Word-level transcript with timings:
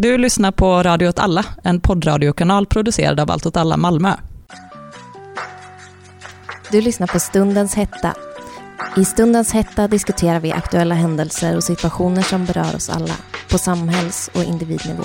Du 0.00 0.18
lyssnar 0.18 0.52
på 0.52 0.82
Radio 0.82 1.08
åt 1.08 1.18
alla, 1.18 1.44
en 1.64 1.80
poddradiokanal 1.80 2.66
producerad 2.66 3.20
av 3.20 3.30
Allt 3.30 3.46
åt 3.46 3.56
alla 3.56 3.76
Malmö. 3.76 4.12
Du 6.72 6.80
lyssnar 6.80 7.06
på 7.06 7.18
Stundens 7.18 7.74
hetta. 7.74 8.14
I 8.96 9.04
Stundens 9.04 9.52
hetta 9.52 9.88
diskuterar 9.88 10.40
vi 10.40 10.52
aktuella 10.52 10.94
händelser 10.94 11.56
och 11.56 11.64
situationer 11.64 12.22
som 12.22 12.44
berör 12.44 12.76
oss 12.76 12.90
alla, 12.90 13.14
på 13.50 13.58
samhälls 13.58 14.30
och 14.34 14.42
individnivå. 14.42 15.04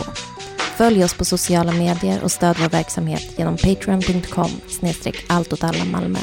Följ 0.58 1.04
oss 1.04 1.14
på 1.14 1.26
sociala 1.26 1.72
medier 1.72 2.24
och 2.24 2.32
stöd 2.32 2.56
vår 2.60 2.70
verksamhet 2.70 3.34
genom 3.38 3.58
patreon.com 3.58 4.52
snedstreck 4.68 5.26
Malmö. 5.92 6.20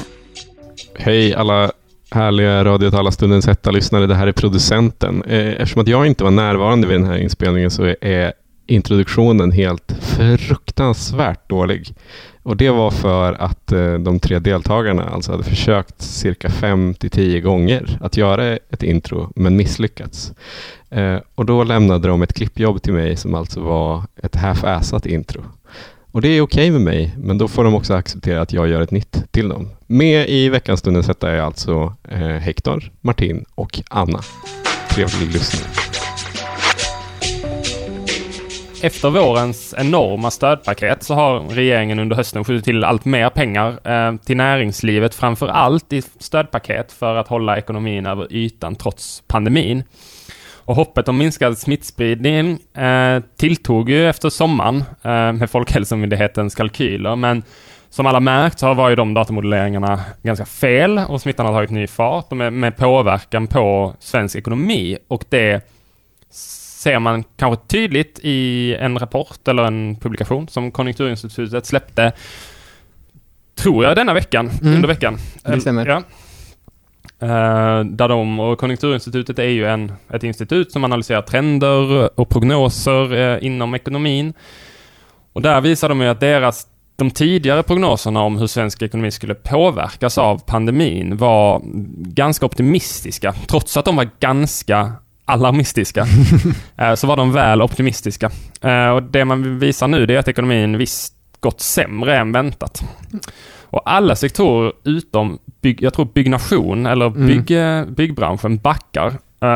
Hej 0.95 1.35
alla 1.35 1.71
härliga 2.11 2.65
Radio 2.65 2.87
åt 2.87 2.93
alla 2.93 3.11
Stundens 3.11 3.47
hetta-lyssnare. 3.47 4.07
Det 4.07 4.15
här 4.15 4.27
är 4.27 4.31
producenten. 4.31 5.23
Eh, 5.23 5.61
eftersom 5.61 5.81
att 5.81 5.87
jag 5.87 6.07
inte 6.07 6.23
var 6.23 6.31
närvarande 6.31 6.87
vid 6.87 6.99
den 6.99 7.07
här 7.07 7.17
inspelningen 7.17 7.71
så 7.71 7.95
är 8.01 8.33
introduktionen 8.71 9.51
helt 9.51 9.91
fruktansvärt 10.37 11.49
dålig. 11.49 11.93
Och 12.43 12.57
det 12.57 12.69
var 12.69 12.91
för 12.91 13.33
att 13.33 13.71
eh, 13.71 13.93
de 13.93 14.19
tre 14.19 14.39
deltagarna 14.39 15.03
alltså 15.03 15.31
hade 15.31 15.43
försökt 15.43 16.01
cirka 16.01 16.49
fem 16.49 16.93
till 16.93 17.09
tio 17.09 17.41
gånger 17.41 17.97
att 18.01 18.17
göra 18.17 18.45
ett 18.45 18.83
intro, 18.83 19.31
men 19.35 19.55
misslyckats. 19.55 20.33
Eh, 20.89 21.17
och 21.35 21.45
då 21.45 21.63
lämnade 21.63 22.07
de 22.07 22.21
ett 22.21 22.33
klippjobb 22.33 22.81
till 22.81 22.93
mig 22.93 23.15
som 23.15 23.35
alltså 23.35 23.59
var 23.59 24.03
ett 24.23 24.35
half-assat 24.35 25.05
intro. 25.05 25.41
Och 26.11 26.21
det 26.21 26.27
är 26.27 26.41
okej 26.41 26.71
okay 26.71 26.71
med 26.71 26.81
mig, 26.81 27.15
men 27.17 27.37
då 27.37 27.47
får 27.47 27.63
de 27.63 27.75
också 27.75 27.93
acceptera 27.93 28.41
att 28.41 28.53
jag 28.53 28.67
gör 28.67 28.81
ett 28.81 28.91
nytt 28.91 29.23
till 29.31 29.49
dem. 29.49 29.69
Med 29.87 30.29
i 30.29 30.49
veckans 30.49 30.79
Stundens 30.79 31.07
Hetta 31.07 31.31
är 31.31 31.41
alltså 31.41 31.95
eh, 32.09 32.19
Hector, 32.19 32.91
Martin 33.01 33.45
och 33.55 33.81
Anna. 33.89 34.19
Trevlig 34.89 35.33
lyssning. 35.33 36.00
Efter 38.83 39.09
vårens 39.09 39.75
enorma 39.77 40.31
stödpaket 40.31 41.03
så 41.03 41.13
har 41.13 41.39
regeringen 41.39 41.99
under 41.99 42.15
hösten 42.15 42.43
skjutit 42.43 42.65
till 42.65 42.83
allt 42.83 43.05
mer 43.05 43.29
pengar 43.29 43.79
eh, 43.83 44.15
till 44.15 44.37
näringslivet, 44.37 45.15
framför 45.15 45.47
allt 45.47 45.93
i 45.93 46.01
stödpaket 46.01 46.91
för 46.91 47.15
att 47.15 47.27
hålla 47.27 47.57
ekonomin 47.57 48.05
över 48.05 48.33
ytan 48.33 48.75
trots 48.75 49.23
pandemin. 49.27 49.83
Och 50.65 50.75
hoppet 50.75 51.07
om 51.07 51.17
minskad 51.17 51.57
smittspridning 51.57 52.59
eh, 52.73 53.19
tilltog 53.37 53.89
ju 53.89 54.09
efter 54.09 54.29
sommaren 54.29 54.83
eh, 55.01 55.33
med 55.33 55.49
Folkhälsomyndighetens 55.49 56.55
kalkyler, 56.55 57.15
men 57.15 57.43
som 57.89 58.05
alla 58.05 58.19
märkt 58.19 58.59
så 58.59 58.73
var 58.73 58.89
ju 58.89 58.95
de 58.95 59.13
datamodelleringarna 59.13 59.99
ganska 60.23 60.45
fel 60.45 61.01
och 61.07 61.21
smittan 61.21 61.45
har 61.45 61.53
tagit 61.53 61.69
ny 61.69 61.87
fart 61.87 62.31
med, 62.31 62.53
med 62.53 62.77
påverkan 62.77 63.47
på 63.47 63.93
svensk 63.99 64.35
ekonomi 64.35 64.97
och 65.07 65.25
det 65.29 65.67
ser 66.81 66.99
man 66.99 67.23
kanske 67.37 67.67
tydligt 67.67 68.19
i 68.23 68.75
en 68.79 68.99
rapport 68.99 69.47
eller 69.47 69.63
en 69.63 69.95
publikation 69.95 70.47
som 70.47 70.71
Konjunkturinstitutet 70.71 71.65
släppte, 71.65 72.11
tror 73.55 73.83
jag, 73.83 73.95
denna 73.95 74.13
veckan, 74.13 74.49
mm. 74.61 74.75
under 74.75 74.87
veckan. 74.87 75.17
Det 75.43 75.61
stämmer. 75.61 75.87
Ja. 75.87 75.97
Uh, 77.23 77.85
där 77.85 78.07
de, 78.07 78.39
och 78.39 78.59
Konjunkturinstitutet 78.59 79.39
är 79.39 79.43
ju 79.43 79.65
en, 79.65 79.93
ett 80.13 80.23
institut 80.23 80.71
som 80.71 80.83
analyserar 80.83 81.21
trender 81.21 82.19
och 82.19 82.29
prognoser 82.29 83.13
uh, 83.13 83.45
inom 83.45 83.73
ekonomin. 83.73 84.33
Och 85.33 85.41
där 85.41 85.61
visar 85.61 85.89
de 85.89 86.01
ju 86.01 86.07
att 86.07 86.19
deras, 86.19 86.67
de 86.95 87.11
tidigare 87.11 87.63
prognoserna 87.63 88.21
om 88.21 88.37
hur 88.37 88.47
svensk 88.47 88.81
ekonomi 88.81 89.11
skulle 89.11 89.35
påverkas 89.35 90.17
av 90.17 90.41
pandemin 90.45 91.17
var 91.17 91.61
ganska 92.13 92.45
optimistiska, 92.45 93.33
trots 93.47 93.77
att 93.77 93.85
de 93.85 93.95
var 93.95 94.09
ganska 94.19 94.91
alarmistiska, 95.25 96.01
uh, 96.81 96.93
så 96.95 97.07
var 97.07 97.17
de 97.17 97.31
väl 97.31 97.61
optimistiska. 97.61 98.31
och 98.95 99.03
det 99.03 99.25
man 99.25 99.59
visar 99.59 99.87
nu 99.87 100.05
det 100.05 100.15
är 100.15 100.19
att 100.19 100.27
ekonomin 100.27 100.77
visst 100.77 101.13
gått 101.39 101.61
sämre 101.61 102.17
än 102.17 102.31
väntat. 102.31 102.83
Och 103.61 103.81
alla 103.85 104.15
sektorer 104.15 104.73
utom, 104.83 105.39
bygg, 105.61 105.81
jag 105.81 105.93
tror 105.93 106.05
byggnation 106.05 106.85
eller 106.85 107.05
mm. 107.05 107.27
bygg, 107.27 107.51
mm. 107.51 107.93
byggbranschen 107.93 108.57
backar. 108.57 109.13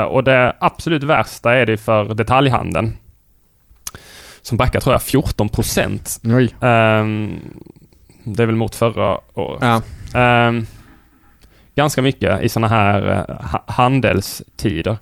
Och 0.10 0.24
det 0.24 0.56
absolut 0.60 1.04
värsta 1.04 1.54
är 1.56 1.66
det 1.66 1.78
för 1.78 2.14
detaljhandeln. 2.14 2.94
Som 4.46 4.58
backar 4.58 4.80
tror 4.80 4.94
jag 4.94 5.02
14 5.02 5.50
procent. 5.50 6.20
Uh, 6.26 6.40
det 8.24 8.44
är 8.44 8.46
väl 8.46 8.56
mot 8.56 8.76
förra 8.76 9.20
året. 9.34 9.84
Ja. 10.14 10.50
Uh, 10.50 10.64
ganska 11.76 12.02
mycket 12.02 12.44
i 12.44 12.50
sådana 12.50 12.68
här 12.68 13.26
handelstider. 13.68 14.98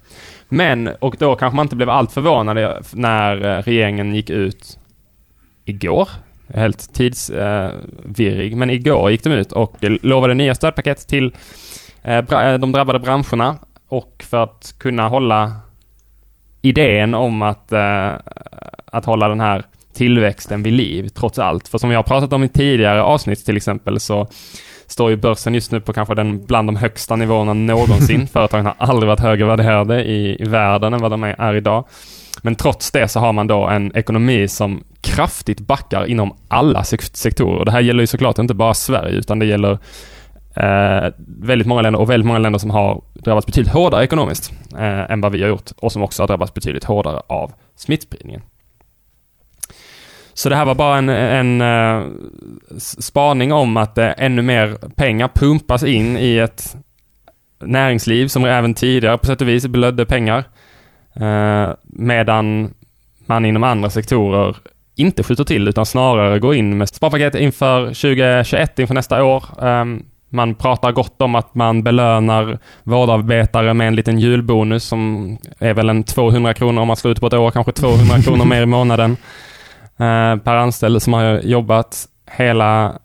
Men, 0.54 0.88
och 1.00 1.16
då 1.20 1.36
kanske 1.36 1.56
man 1.56 1.66
inte 1.66 1.76
blev 1.76 1.90
allt 1.90 2.12
förvånad 2.12 2.84
när 2.92 3.46
eh, 3.46 3.62
regeringen 3.62 4.16
gick 4.16 4.30
ut 4.30 4.80
igår, 5.66 6.10
helt 6.54 6.94
tidsvirrig. 6.94 8.58
Men 8.58 8.70
igår 8.70 9.12
gick 9.12 9.24
de 9.24 9.30
ut 9.30 9.52
och 9.52 9.76
lovade 9.82 10.34
nya 10.34 10.56
stödpaket 10.56 11.08
till 11.08 11.36
eh, 12.02 12.18
eh, 12.18 12.58
de 12.58 12.72
drabbade 12.72 13.00
branscherna 13.00 13.58
och 13.88 14.26
för 14.30 14.44
att 14.44 14.76
kunna 14.78 15.08
hålla 15.08 15.52
idén 16.62 17.14
om 17.14 17.42
att, 17.42 17.72
eh, 17.72 18.12
att 18.86 19.06
hålla 19.06 19.28
den 19.28 19.40
här 19.40 19.64
tillväxten 19.94 20.64
vid 20.64 20.74
liv 20.74 21.08
trots 21.08 21.40
allt. 21.40 21.68
För 21.68 21.78
som 21.78 21.90
vi 21.90 21.96
har 21.96 22.04
pratat 22.04 22.34
om 22.34 22.44
i 22.44 22.48
tidigare 22.48 23.04
avsnitt 23.04 23.46
till 23.46 23.58
exempel 23.58 24.00
så 24.00 24.28
står 24.88 25.10
ju 25.10 25.16
börsen 25.16 25.54
just 25.54 25.72
nu 25.72 25.82
på 25.82 25.94
kanske 25.94 26.16
den 26.16 26.46
bland 26.46 26.68
de 26.68 26.76
högsta 26.76 27.16
nivåerna 27.16 27.54
någonsin. 27.54 28.28
Företagen 28.34 28.66
har 28.66 28.76
aldrig 28.78 29.08
varit 29.08 29.20
högre 29.20 29.46
värderade 29.46 30.04
i, 30.04 30.44
i 30.44 30.46
världen 30.46 30.94
än 30.94 31.02
vad 31.02 31.12
de 31.12 31.24
är, 31.24 31.36
är 31.42 31.54
idag. 31.56 31.86
Men 32.42 32.56
trots 32.56 32.92
det 32.92 33.08
så 33.08 33.20
har 33.20 33.34
man 33.34 33.48
då 33.48 33.68
en 33.68 33.96
ekonomi 33.96 34.48
som 34.48 34.84
kraftigt 35.02 35.60
backar 35.60 36.06
inom 36.06 36.36
alla 36.48 36.84
sektorer. 36.84 37.66
Det 37.66 37.72
här 37.72 37.82
gäller 37.82 38.04
ju 38.04 38.08
såklart 38.08 38.40
inte 38.40 38.54
bara 38.54 38.74
Sverige 38.74 39.16
utan 39.16 39.40
det 39.40 39.46
gäller 39.46 39.72
eh, 40.56 41.14
väldigt 41.18 41.68
många 41.68 41.82
länder 41.82 42.00
och 42.00 42.10
väldigt 42.10 42.28
många 42.28 42.40
länder 42.40 42.60
som 42.60 42.70
har 42.70 43.02
drabbats 43.14 43.46
betydligt 43.46 43.74
hårdare 43.74 44.04
ekonomiskt 44.04 44.52
eh, 44.74 45.12
än 45.12 45.22
vad 45.22 45.32
vi 45.32 45.42
har 45.42 45.50
gjort 45.50 45.72
och 45.78 45.92
som 45.92 46.04
också 46.04 46.24
har 46.24 46.28
drabbats 46.28 46.54
betydligt 46.54 46.84
hårdare 46.84 47.22
av 47.28 47.52
smittspridningen. 47.76 48.42
Så 50.34 50.50
det 50.50 50.56
här 50.56 50.66
var 50.66 50.76
bara 50.76 50.98
en, 50.98 51.10
en 51.10 51.62
uh, 51.62 52.12
spaning 52.78 53.54
om 53.54 53.78
att 53.78 53.98
uh, 53.98 54.12
ännu 54.18 54.42
mer 54.42 54.78
pengar 54.96 55.30
pumpas 55.34 55.84
in 55.84 56.18
i 56.18 56.38
ett 56.38 56.76
näringsliv 57.60 58.28
som 58.28 58.46
även 58.46 58.74
tidigare 58.74 59.18
på 59.18 59.26
sätt 59.26 59.42
och 59.42 59.48
vis 59.48 59.68
blödde 59.68 60.06
pengar. 60.06 60.44
Uh, 61.22 61.74
medan 61.84 62.74
man 63.26 63.46
inom 63.46 63.64
andra 63.64 63.90
sektorer 63.90 64.56
inte 64.96 65.24
skjuter 65.24 65.44
till 65.44 65.68
utan 65.68 65.86
snarare 65.86 66.40
går 66.40 66.56
in 66.56 66.78
med 66.78 66.90
sparpaket 66.90 67.36
inför 67.36 67.86
2021, 67.86 68.80
inför 68.80 68.94
nästa 68.94 69.24
år. 69.24 69.44
Um, 69.58 70.06
man 70.30 70.56
pratar 70.56 70.92
gott 70.92 71.22
om 71.22 71.36
att 71.36 71.56
man 71.56 71.84
belönar 71.84 72.58
vårdarbetare 72.84 73.74
med 73.74 73.88
en 73.88 73.96
liten 73.96 74.20
julbonus 74.20 74.84
som 74.84 75.38
är 75.60 75.74
väl 75.74 75.90
en 75.90 76.04
200 76.04 76.54
kronor 76.54 76.82
om 76.82 76.88
man 76.88 76.98
slår 76.98 77.12
ut 77.12 77.20
på 77.20 77.28
ett 77.28 77.34
år, 77.34 77.52
kanske 77.52 77.72
200 77.72 78.22
kronor 78.22 78.46
mer 78.46 78.62
i 78.62 78.66
månaden 78.66 79.12
uh, 79.12 79.18
Eh, 80.04 80.36
per 80.38 80.56
anställd 80.56 81.02
som 81.02 81.14
har 81.14 81.40
jobbat 81.40 82.08
hela 82.32 83.00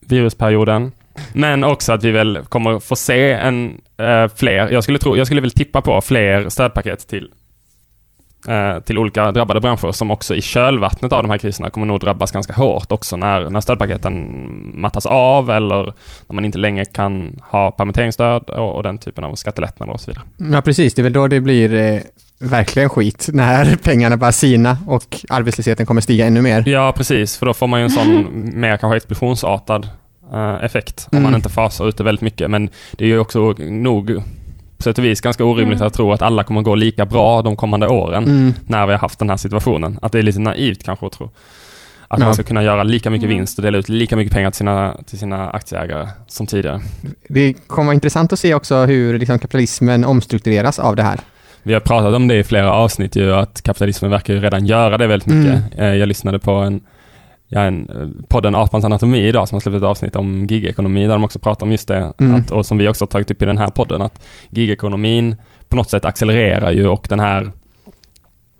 virusperioden. 0.00 0.92
Men 1.32 1.64
också 1.64 1.92
att 1.92 2.04
vi 2.04 2.10
väl 2.10 2.38
kommer 2.48 2.80
få 2.80 2.96
se 2.96 3.32
en, 3.32 3.80
uh, 4.00 4.28
fler, 4.36 4.70
jag 4.70 4.82
skulle, 4.82 4.98
tro, 4.98 5.16
jag 5.16 5.26
skulle 5.26 5.40
väl 5.40 5.50
tippa 5.50 5.80
på 5.80 6.00
fler 6.00 6.48
stödpaket 6.48 7.08
till 7.08 7.30
Eh, 8.48 8.80
till 8.80 8.98
olika 8.98 9.32
drabbade 9.32 9.60
branscher 9.60 9.92
som 9.92 10.10
också 10.10 10.34
i 10.34 10.42
kölvattnet 10.42 11.12
av 11.12 11.22
de 11.22 11.30
här 11.30 11.38
kriserna 11.38 11.70
kommer 11.70 11.86
nog 11.86 12.00
drabbas 12.00 12.32
ganska 12.32 12.52
hårt 12.52 12.92
också 12.92 13.16
när, 13.16 13.50
när 13.50 13.60
stödpaketen 13.60 14.30
mattas 14.74 15.06
av 15.06 15.50
eller 15.50 15.84
när 16.26 16.34
man 16.34 16.44
inte 16.44 16.58
längre 16.58 16.84
kan 16.84 17.40
ha 17.42 17.70
permitteringsstöd 17.70 18.50
och, 18.50 18.76
och 18.76 18.82
den 18.82 18.98
typen 18.98 19.24
av 19.24 19.34
skattelättnader 19.34 19.92
och 19.92 20.00
så 20.00 20.10
vidare. 20.10 20.24
Ja, 20.52 20.62
precis. 20.62 20.94
Det 20.94 21.00
är 21.00 21.04
väl 21.04 21.12
då 21.12 21.28
det 21.28 21.40
blir 21.40 21.74
eh, 21.74 22.00
verkligen 22.38 22.88
skit, 22.88 23.28
när 23.32 23.76
pengarna 23.82 24.16
bara 24.16 24.32
sina 24.32 24.78
och 24.86 25.20
arbetslösheten 25.28 25.86
kommer 25.86 26.00
stiga 26.00 26.26
ännu 26.26 26.42
mer. 26.42 26.68
Ja, 26.68 26.92
precis, 26.96 27.36
för 27.36 27.46
då 27.46 27.54
får 27.54 27.66
man 27.66 27.80
ju 27.80 27.84
en 27.84 27.90
sån 27.90 28.28
mer 28.60 28.76
kanske 28.76 28.96
explosionsartad 28.96 29.88
eh, 30.32 30.64
effekt 30.64 31.08
om 31.12 31.18
mm. 31.18 31.30
man 31.30 31.34
inte 31.34 31.48
fasar 31.48 31.88
ut 31.88 31.96
det 31.96 32.04
väldigt 32.04 32.22
mycket. 32.22 32.50
Men 32.50 32.68
det 32.92 33.04
är 33.04 33.08
ju 33.08 33.18
också 33.18 33.54
nog 33.58 34.22
sätt 34.78 34.98
och 34.98 35.04
vis 35.04 35.20
ganska 35.20 35.44
orimligt 35.44 35.78
mm. 35.78 35.86
att 35.86 35.94
tro 35.94 36.12
att 36.12 36.22
alla 36.22 36.44
kommer 36.44 36.62
gå 36.62 36.74
lika 36.74 37.06
bra 37.06 37.42
de 37.42 37.56
kommande 37.56 37.88
åren 37.88 38.24
mm. 38.24 38.54
när 38.66 38.86
vi 38.86 38.92
har 38.92 38.98
haft 38.98 39.18
den 39.18 39.30
här 39.30 39.36
situationen. 39.36 39.98
Att 40.02 40.12
det 40.12 40.18
är 40.18 40.22
lite 40.22 40.38
naivt 40.38 40.84
kanske 40.84 41.06
att 41.06 41.12
tro. 41.12 41.30
Att 42.08 42.20
ja. 42.20 42.24
man 42.24 42.34
ska 42.34 42.42
kunna 42.42 42.62
göra 42.62 42.82
lika 42.82 43.10
mycket 43.10 43.24
mm. 43.24 43.36
vinst 43.36 43.58
och 43.58 43.64
dela 43.64 43.78
ut 43.78 43.88
lika 43.88 44.16
mycket 44.16 44.32
pengar 44.32 44.50
till 44.50 44.58
sina, 44.58 44.96
till 45.06 45.18
sina 45.18 45.50
aktieägare 45.50 46.08
som 46.26 46.46
tidigare. 46.46 46.80
Det 47.28 47.52
kommer 47.66 47.86
vara 47.86 47.94
intressant 47.94 48.32
att 48.32 48.38
se 48.38 48.54
också 48.54 48.76
hur 48.76 49.18
liksom 49.18 49.38
kapitalismen 49.38 50.04
omstruktureras 50.04 50.78
av 50.78 50.96
det 50.96 51.02
här. 51.02 51.20
Vi 51.66 51.72
har 51.72 51.80
pratat 51.80 52.14
om 52.14 52.28
det 52.28 52.34
i 52.34 52.44
flera 52.44 52.72
avsnitt 52.72 53.16
ju, 53.16 53.34
att 53.34 53.62
kapitalismen 53.62 54.10
verkar 54.10 54.34
ju 54.34 54.40
redan 54.40 54.66
göra 54.66 54.98
det 54.98 55.06
väldigt 55.06 55.28
mycket. 55.28 55.62
Mm. 55.72 55.78
Eh, 55.78 55.94
jag 55.94 56.08
lyssnade 56.08 56.38
på 56.38 56.50
en 56.50 56.80
ja, 57.48 57.60
en, 57.60 57.88
eh, 57.88 58.26
podden 58.28 58.54
Apans 58.54 58.84
anatomi 58.84 59.18
idag 59.28 59.48
som 59.48 59.56
har 59.56 59.60
släppt 59.60 59.76
ett 59.76 59.82
avsnitt 59.82 60.16
om 60.16 60.46
gigekonomi 60.46 61.06
där 61.06 61.12
de 61.12 61.24
också 61.24 61.38
pratar 61.38 61.66
om 61.66 61.72
just 61.72 61.88
det. 61.88 62.12
Mm. 62.18 62.34
Att, 62.34 62.50
och 62.50 62.66
som 62.66 62.78
vi 62.78 62.88
också 62.88 63.02
har 63.02 63.08
tagit 63.08 63.30
upp 63.30 63.42
i 63.42 63.46
den 63.46 63.58
här 63.58 63.68
podden 63.68 64.02
att 64.02 64.26
gigekonomin 64.50 65.36
på 65.68 65.76
något 65.76 65.90
sätt 65.90 66.04
accelererar 66.04 66.72
ju 66.72 66.88
och 66.88 67.06
den 67.08 67.20
här 67.20 67.52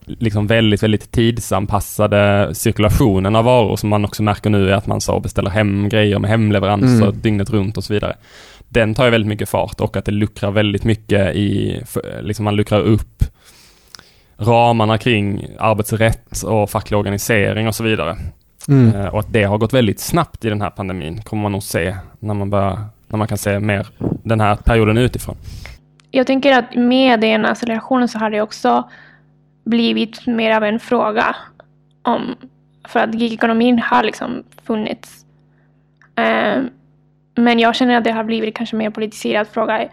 liksom 0.06 0.46
väldigt, 0.46 0.82
väldigt 0.82 1.10
tidsanpassade 1.10 2.50
cirkulationen 2.54 3.36
av 3.36 3.44
varor 3.44 3.76
som 3.76 3.88
man 3.88 4.04
också 4.04 4.22
märker 4.22 4.50
nu 4.50 4.70
är 4.70 4.74
att 4.74 4.86
man 4.86 5.00
så 5.00 5.20
beställer 5.20 5.50
hem 5.50 5.88
grejer 5.88 6.18
med 6.18 6.30
hemleveranser 6.30 7.06
Mm. 7.06 7.20
dygnet 7.20 7.50
runt 7.50 7.76
och 7.76 7.84
så 7.84 7.92
vidare. 7.92 8.16
Den 8.74 8.94
tar 8.94 9.04
ju 9.04 9.10
väldigt 9.10 9.28
mycket 9.28 9.48
fart 9.48 9.80
och 9.80 9.96
att 9.96 10.04
det 10.04 10.12
luckrar 10.12 10.50
väldigt 10.50 10.84
mycket 10.84 11.34
i, 11.34 11.80
liksom 12.20 12.44
man 12.44 12.56
luckrar 12.56 12.80
upp 12.80 13.24
ramarna 14.36 14.98
kring 14.98 15.46
arbetsrätt 15.58 16.42
och 16.42 16.70
facklig 16.70 16.98
organisering 16.98 17.68
och 17.68 17.74
så 17.74 17.84
vidare. 17.84 18.16
Mm. 18.68 18.94
Eh, 18.94 19.06
Och 19.06 19.20
att 19.20 19.32
det 19.32 19.44
har 19.44 19.58
gått 19.58 19.72
väldigt 19.72 20.00
snabbt 20.00 20.44
i 20.44 20.48
den 20.48 20.60
här 20.60 20.70
pandemin 20.70 21.22
kommer 21.22 21.42
man 21.42 21.52
nog 21.52 21.62
se 21.62 21.96
när 22.18 22.34
man, 22.34 22.50
börjar, 22.50 22.78
när 23.08 23.18
man 23.18 23.28
kan 23.28 23.38
se 23.38 23.60
mer 23.60 23.86
den 24.24 24.40
här 24.40 24.56
perioden 24.56 24.98
utifrån. 24.98 25.36
Jag 26.10 26.26
tänker 26.26 26.58
att 26.58 26.74
med 26.74 27.20
den 27.20 27.44
accelerationen 27.44 28.08
så 28.08 28.18
har 28.18 28.30
det 28.30 28.40
också 28.40 28.88
blivit 29.64 30.26
mer 30.26 30.56
av 30.56 30.64
en 30.64 30.80
fråga 30.80 31.36
om, 32.02 32.34
för 32.88 33.00
att 33.00 33.14
gigekonomin 33.14 33.78
har 33.78 34.02
liksom 34.02 34.42
funnits. 34.66 35.24
Eh, 36.16 36.62
men 37.34 37.58
jag 37.58 37.74
känner 37.76 37.96
att 37.98 38.04
det 38.04 38.12
har 38.12 38.24
blivit 38.24 38.56
kanske 38.56 38.76
mer 38.76 38.90
politiserad 38.90 39.46
fråga. 39.48 39.82
I 39.82 39.88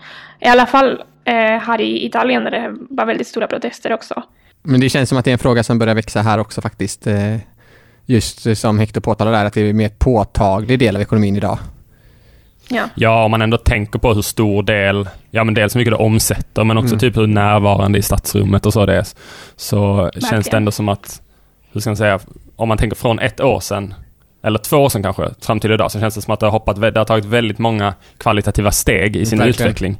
alla 0.46 0.66
fall 0.66 1.04
eh, 1.26 1.34
här 1.36 1.82
i 1.82 2.06
Italien 2.06 2.44
där 2.44 2.52
det 2.52 2.76
var 2.90 3.06
väldigt 3.06 3.28
stora 3.28 3.48
protester 3.48 3.94
också. 3.94 4.24
Men 4.64 4.80
det 4.82 4.90
känns 4.90 5.10
som 5.10 5.18
att 5.18 5.26
det 5.26 5.32
är 5.32 5.34
en 5.34 5.40
fråga 5.40 5.64
som 5.64 5.80
börjar 5.80 5.96
växa 5.96 6.22
här 6.22 6.38
också 6.40 6.62
faktiskt. 6.62 7.08
Eh, 7.08 7.36
Just 8.06 8.58
som 8.58 8.80
Hector 8.80 9.02
påtalar 9.02 9.32
där, 9.32 9.46
att 9.46 9.54
det 9.54 9.62
är 9.62 9.70
en 9.70 9.78
mer 9.78 9.90
påtaglig 10.00 10.80
del 10.80 10.96
av 10.96 11.02
ekonomin 11.02 11.36
idag. 11.36 11.58
Ja. 12.70 12.84
Ja, 12.96 13.24
om 13.26 13.32
man 13.32 13.42
ändå 13.42 13.58
tänker 13.58 14.00
på 14.00 14.14
hur 14.14 14.22
stor 14.22 14.64
del, 14.64 15.10
ja 15.30 15.44
men 15.44 15.54
dels 15.54 15.76
hur 15.76 15.80
mycket 15.80 15.92
det 15.94 15.98
omsätter, 15.98 16.64
men 16.64 16.78
också 16.78 16.88
Mm. 16.94 17.00
typ 17.00 17.18
hur 17.18 17.28
närvarande 17.28 18.00
i 18.00 18.02
stadsrummet 18.02 18.66
och 18.66 18.74
så 18.74 18.86
det 18.86 18.96
är. 18.98 19.06
Så 19.56 20.10
känns 20.14 20.30
det 20.30 20.36
Verkligen. 20.36 20.58
ändå 20.58 20.72
som 20.72 20.90
att, 20.90 21.22
hur 21.72 21.82
ska 21.82 21.90
man 21.90 21.98
säga, 21.98 22.20
om 22.56 22.68
man 22.68 22.78
tänker 22.78 22.98
från 22.98 23.20
ett 23.20 23.42
år 23.42 23.60
sedan, 23.60 23.94
eller 24.44 24.60
två 24.60 24.78
år 24.78 24.90
sedan 24.90 25.04
kanske, 25.04 25.30
fram 25.42 25.60
till 25.60 25.72
idag, 25.72 25.92
så 25.92 26.00
känns 26.00 26.16
det 26.16 26.22
som 26.22 26.34
att 26.34 26.40
det 26.40 26.46
har 26.46 26.52
hoppat, 26.52 26.82
det 26.82 26.98
har 27.00 27.06
tagit 27.06 27.26
väldigt 27.26 27.58
många 27.60 27.94
kvalitativa 28.18 28.72
steg 28.72 29.16
i 29.16 29.26
sin 29.26 29.40
Verkligen. 29.40 29.70
utveckling. 29.70 29.98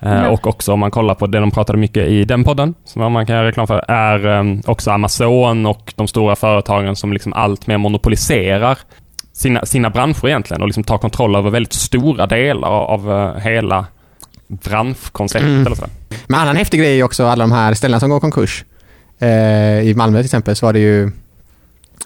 Ja. 0.00 0.28
Och 0.28 0.46
också 0.46 0.72
om 0.72 0.80
man 0.80 0.90
kollar 0.90 1.14
på 1.14 1.26
det 1.26 1.38
de 1.40 1.50
pratade 1.50 1.78
mycket 1.78 2.06
i 2.08 2.24
den 2.24 2.44
podden, 2.44 2.74
som 2.84 3.12
man 3.12 3.26
kan 3.26 3.36
göra 3.36 3.46
reklam 3.46 3.66
för, 3.66 3.84
är 3.88 4.26
eh, 4.38 4.44
också 4.66 4.90
Amazon 4.90 5.66
och 5.66 5.92
de 5.96 6.08
stora 6.08 6.36
företagen 6.36 6.96
som 6.96 7.12
liksom 7.12 7.32
allt 7.32 7.66
mer 7.66 7.78
monopoliserar 7.78 8.78
sina, 9.32 9.64
sina 9.66 9.90
branscher 9.90 10.26
egentligen 10.28 10.62
och 10.62 10.68
liksom 10.68 10.84
tar 10.84 10.98
kontroll 10.98 11.36
över 11.36 11.50
väldigt 11.50 11.72
stora 11.72 12.26
delar 12.26 12.68
av 12.68 13.10
eh, 13.12 13.34
hela 13.42 13.86
branschkonceptet 14.48 15.48
Mm. 15.48 15.66
eller 15.66 15.76
sådär. 15.76 15.90
Men 16.26 16.40
annan 16.40 16.56
häftig 16.56 16.80
grej 16.80 17.00
är 17.00 17.04
också 17.04 17.26
alla 17.26 17.44
de 17.44 17.52
här 17.52 17.74
ställena 17.74 18.00
som 18.00 18.10
går 18.10 18.20
konkurs. 18.20 18.64
Eh, 19.18 19.80
I 19.80 19.94
Malmö 19.96 20.18
till 20.18 20.24
exempel 20.24 20.56
så 20.56 20.66
var 20.66 20.72
det 20.72 20.78
ju 20.78 21.10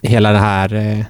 hela 0.01 0.31
det 0.31 0.37
här, 0.39 0.73
eh, 0.73 1.05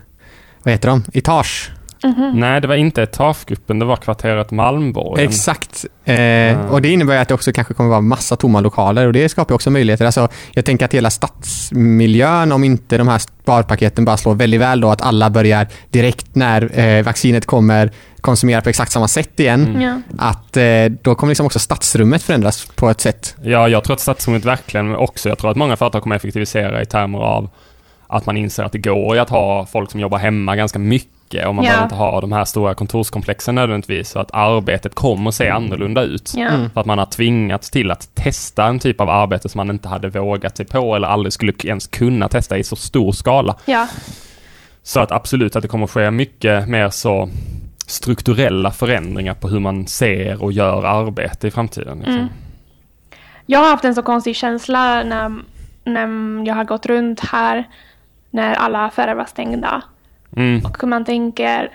vad 0.64 0.72
heter 0.72 0.90
de? 0.90 1.04
Etage. 1.14 1.72
Mhm. 2.04 2.32
Nej, 2.36 2.62
det 2.62 2.68
var 2.68 2.76
inte 2.76 3.02
Etagegruppen, 3.02 3.80
det 3.80 3.86
var 3.86 3.96
kvarteret 3.96 4.52
Malmborgen. 4.52 5.28
Exakt. 5.30 5.86
Eh, 6.06 6.60
Och 6.72 6.82
det 6.82 6.90
innebär 6.90 7.18
att 7.18 7.28
det 7.28 7.34
också 7.34 7.52
kanske 7.54 7.74
kommer 7.74 7.90
vara 7.90 8.02
massa 8.02 8.36
tomma 8.36 8.60
lokaler 8.60 9.08
och 9.08 9.14
det 9.14 9.30
skapar 9.30 9.56
också 9.56 9.70
möjligheter. 9.70 10.06
Alltså, 10.06 10.28
jag 10.52 10.66
tänker 10.66 10.86
att 10.86 10.94
hela 10.94 11.10
stadsmiljön, 11.10 12.52
om 12.52 12.64
inte 12.64 12.98
de 12.98 13.08
här 13.08 13.18
sparpaketen 13.18 14.06
bara 14.06 14.18
slår 14.18 14.36
väldigt 14.36 14.62
väl 14.62 14.82
då, 14.82 14.90
att 14.92 15.02
alla 15.02 15.30
börjar 15.30 15.68
direkt 15.90 16.36
när 16.36 16.80
eh, 16.80 17.04
vaccinet 17.04 17.46
kommer 17.46 17.92
konsumera 18.22 18.62
på 18.62 18.70
exakt 18.70 18.92
samma 18.92 19.08
sätt 19.08 19.40
igen. 19.40 19.68
Mm. 19.68 19.82
Ja. 19.82 20.00
Att 20.18 20.58
eh, 20.58 20.86
då 21.02 21.16
kommer 21.16 21.32
liksom 21.32 21.46
också 21.46 21.60
stadsrummet 21.60 22.24
förändras 22.24 22.66
på 22.76 22.90
ett 22.90 23.02
sätt. 23.02 23.36
Ja, 23.44 23.68
jag 23.68 23.84
tror 23.84 23.94
att 23.94 24.00
stadsrummet 24.00 24.46
verkligen 24.46 24.96
också, 24.96 25.30
jag 25.30 25.38
tror 25.38 25.52
att 25.52 25.58
många 25.58 25.76
företag 25.76 26.04
kommer 26.04 26.16
effektivisera 26.16 26.82
i 26.82 26.86
termer 26.86 27.20
av 27.20 27.50
att 28.18 28.26
man 28.26 28.38
inser 28.38 28.64
att 28.64 28.72
det 28.72 28.78
går 28.78 29.16
ju 29.16 29.22
att 29.22 29.30
ha 29.30 29.66
folk 29.66 29.92
som 29.92 30.00
jobbar 30.00 30.18
hemma 30.18 30.56
ganska 30.56 30.80
mycket 30.80 31.48
och 31.48 31.56
man 31.56 31.66
Ja. 31.66 31.70
behöver 31.70 31.84
inte 31.86 31.96
ha 31.96 32.22
de 32.22 32.32
här 32.32 32.46
stora 32.46 32.74
kontorskomplexen 32.74 33.56
nödvändigtvis. 33.56 34.10
Så 34.10 34.20
att 34.20 34.30
arbetet 34.34 34.96
kommer 34.96 35.30
att 35.30 35.36
se 35.36 35.50
annorlunda 35.50 36.02
ut. 36.02 36.34
Ja. 36.36 36.48
Mm. 36.48 36.70
För 36.70 36.82
att 36.82 36.86
man 36.88 36.98
har 36.98 37.06
tvingats 37.06 37.70
till 37.72 37.92
att 37.92 38.16
testa 38.16 38.66
en 38.66 38.80
typ 38.80 39.02
av 39.02 39.10
arbete 39.10 39.50
som 39.50 39.60
man 39.60 39.70
inte 39.70 39.88
hade 39.88 40.10
vågat 40.10 40.58
sig 40.58 40.66
på 40.66 40.96
eller 40.96 41.08
aldrig 41.08 41.34
skulle 41.34 41.54
ens 41.64 41.88
kunna 41.88 42.28
testa 42.30 42.58
i 42.58 42.64
så 42.64 42.76
stor 42.76 43.12
skala. 43.12 43.56
ja. 43.66 43.88
Så 44.86 45.00
att 45.00 45.12
absolut 45.12 45.56
att 45.56 45.62
det 45.62 45.68
kommer 45.68 45.84
att 45.86 45.92
ske 45.92 46.12
mycket 46.12 46.68
mer 46.68 46.90
så 46.90 47.30
strukturella 47.88 48.72
förändringar 48.72 49.34
på 49.34 49.48
hur 49.48 49.60
man 49.60 49.88
ser 49.88 50.44
och 50.44 50.52
gör 50.52 50.84
arbete 50.84 51.48
i 51.48 51.52
framtiden. 51.52 51.98
Liksom. 51.98 52.14
Mm. 52.16 52.28
Jag 53.46 53.60
har 53.60 53.70
haft 53.70 53.86
en 53.86 53.96
så 53.96 54.02
konstig 54.04 54.36
känsla 54.36 55.04
när, 55.04 55.32
när 55.84 56.48
jag 56.48 56.56
har 56.56 56.64
gått 56.64 56.86
runt 56.86 57.20
här 57.20 57.64
när 58.34 58.54
alla 58.54 58.86
affärer 58.86 59.16
var 59.16 59.26
stängda. 59.26 59.82
Mm. 60.36 60.66
Och 60.66 60.84
man 60.84 61.06
tänker, 61.06 61.72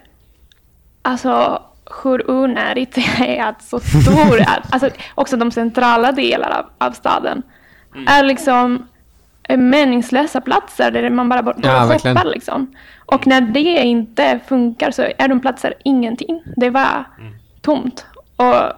alltså 1.03 1.63
hur 2.03 2.31
onödigt 2.31 2.95
det 2.95 3.39
är 3.39 3.45
att 3.45 3.63
så 3.63 3.81
stor, 3.81 4.41
alltså 4.71 4.91
också 5.15 5.37
de 5.37 5.51
centrala 5.51 6.13
delarna 6.13 6.57
av, 6.57 6.89
av 6.89 6.93
staden, 6.93 7.43
är 8.07 8.25
liksom 8.25 8.87
eh, 9.43 9.57
meningslösa 9.57 10.41
platser 10.41 10.91
där 10.91 11.11
man 11.11 11.29
bara 11.29 11.43
går 11.43 11.55
Ja, 11.63 11.99
shoppar 11.99 12.25
liksom. 12.25 12.75
Och 13.07 13.27
när 13.27 13.41
det 13.41 13.85
inte 13.85 14.41
funkar 14.49 14.91
så 14.91 15.03
är 15.19 15.29
de 15.29 15.41
platser 15.41 15.75
ingenting. 15.85 16.43
Det 16.57 16.71
var 16.71 17.05
tomt. 17.61 18.07
Och 18.37 18.73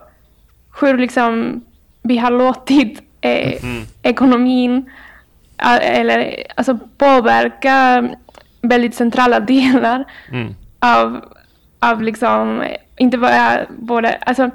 hur 0.80 0.98
liksom 0.98 1.60
vi 2.02 2.18
har 2.18 2.30
låtit 2.30 3.02
eh, 3.20 3.64
ekonomin 4.02 4.76
eh, 4.76 4.92
eller 5.82 6.34
alltså 6.56 6.78
påverka 6.98 8.08
väldigt 8.62 8.94
centrala 8.94 9.40
delar 9.40 10.04
Mm. 10.32 10.54
av, 10.80 11.24
av 11.80 12.02
liksom, 12.02 12.64
inte 12.96 13.18
bara, 13.18 13.58
både, 13.68 14.16
alltså, 14.26 14.50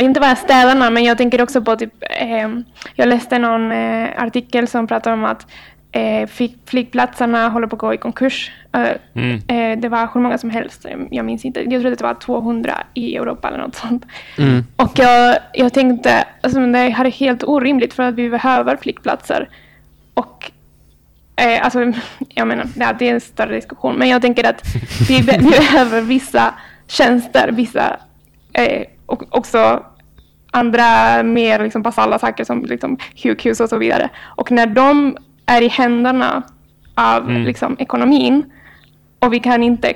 inte 0.00 0.20
bara 0.20 0.36
städerna, 0.36 0.90
men 0.90 1.04
jag 1.04 1.18
tänker 1.18 1.42
också 1.42 1.62
på 1.62 1.76
typ, 1.76 1.94
eh, 2.20 2.48
jag 2.94 3.08
läste 3.08 3.38
någon 3.38 3.72
eh, 3.72 4.08
artikel 4.22 4.68
som 4.68 4.86
pratar 4.86 5.12
om 5.12 5.24
att 5.24 5.46
eh, 5.92 6.26
flyg- 6.26 6.56
flygplatserna 6.66 7.48
håller 7.48 7.66
på 7.66 7.76
att 7.76 7.80
gå 7.80 7.94
i 7.94 7.96
konkurs. 7.96 8.50
Eh, 8.72 8.88
Mm. 9.14 9.34
eh, 9.48 9.78
det 9.80 9.88
var 9.88 10.08
hur 10.14 10.20
många 10.20 10.38
som 10.38 10.50
helst, 10.50 10.84
eh, 10.84 10.96
jag 11.10 11.24
minns 11.24 11.44
inte, 11.44 11.60
jag 11.70 11.80
tror 11.82 11.92
att 11.92 11.98
det 11.98 12.04
var 12.04 12.14
200 12.14 12.74
i 12.94 13.16
Europa 13.16 13.48
eller 13.48 13.58
något 13.58 13.74
sånt. 13.74 14.06
Mm. 14.38 14.64
Och 14.76 14.90
jag, 14.98 15.36
jag 15.52 15.72
tänkte, 15.72 16.24
alltså, 16.40 16.60
det 16.66 16.78
här 16.78 17.04
är 17.04 17.10
helt 17.10 17.44
orimligt 17.44 17.94
för 17.94 18.02
att 18.02 18.14
vi 18.14 18.30
behöver 18.30 18.76
flygplatser. 18.76 19.48
Och 20.14 20.50
eh, 21.36 21.64
alltså, 21.64 21.92
jag 22.28 22.48
menar, 22.48 22.66
ja, 22.76 22.92
det 22.98 23.08
är 23.08 23.14
en 23.14 23.20
större 23.20 23.54
diskussion, 23.54 23.94
men 23.96 24.08
jag 24.08 24.22
tänker 24.22 24.48
att 24.50 24.62
vi, 25.08 25.22
be- 25.22 25.38
vi 25.40 25.50
behöver 25.50 26.00
vissa 26.00 26.54
tjänster, 26.86 27.52
vissa 27.52 27.96
eh, 28.52 28.82
och 29.06 29.22
också 29.36 29.84
andra 30.50 31.22
mer 31.22 31.62
liksom 31.62 31.82
basala 31.82 32.18
saker 32.18 32.44
som 32.44 32.64
liksom 32.64 32.98
sjukhus 33.16 33.60
och 33.60 33.68
så 33.68 33.78
vidare. 33.78 34.08
Och 34.36 34.50
när 34.52 34.66
de 34.66 35.16
är 35.46 35.62
i 35.62 35.68
händerna 35.68 36.42
av 36.94 37.30
Mm. 37.30 37.42
liksom, 37.42 37.76
ekonomin 37.78 38.44
och 39.18 39.32
vi 39.32 39.40
kan 39.40 39.62
inte 39.62 39.92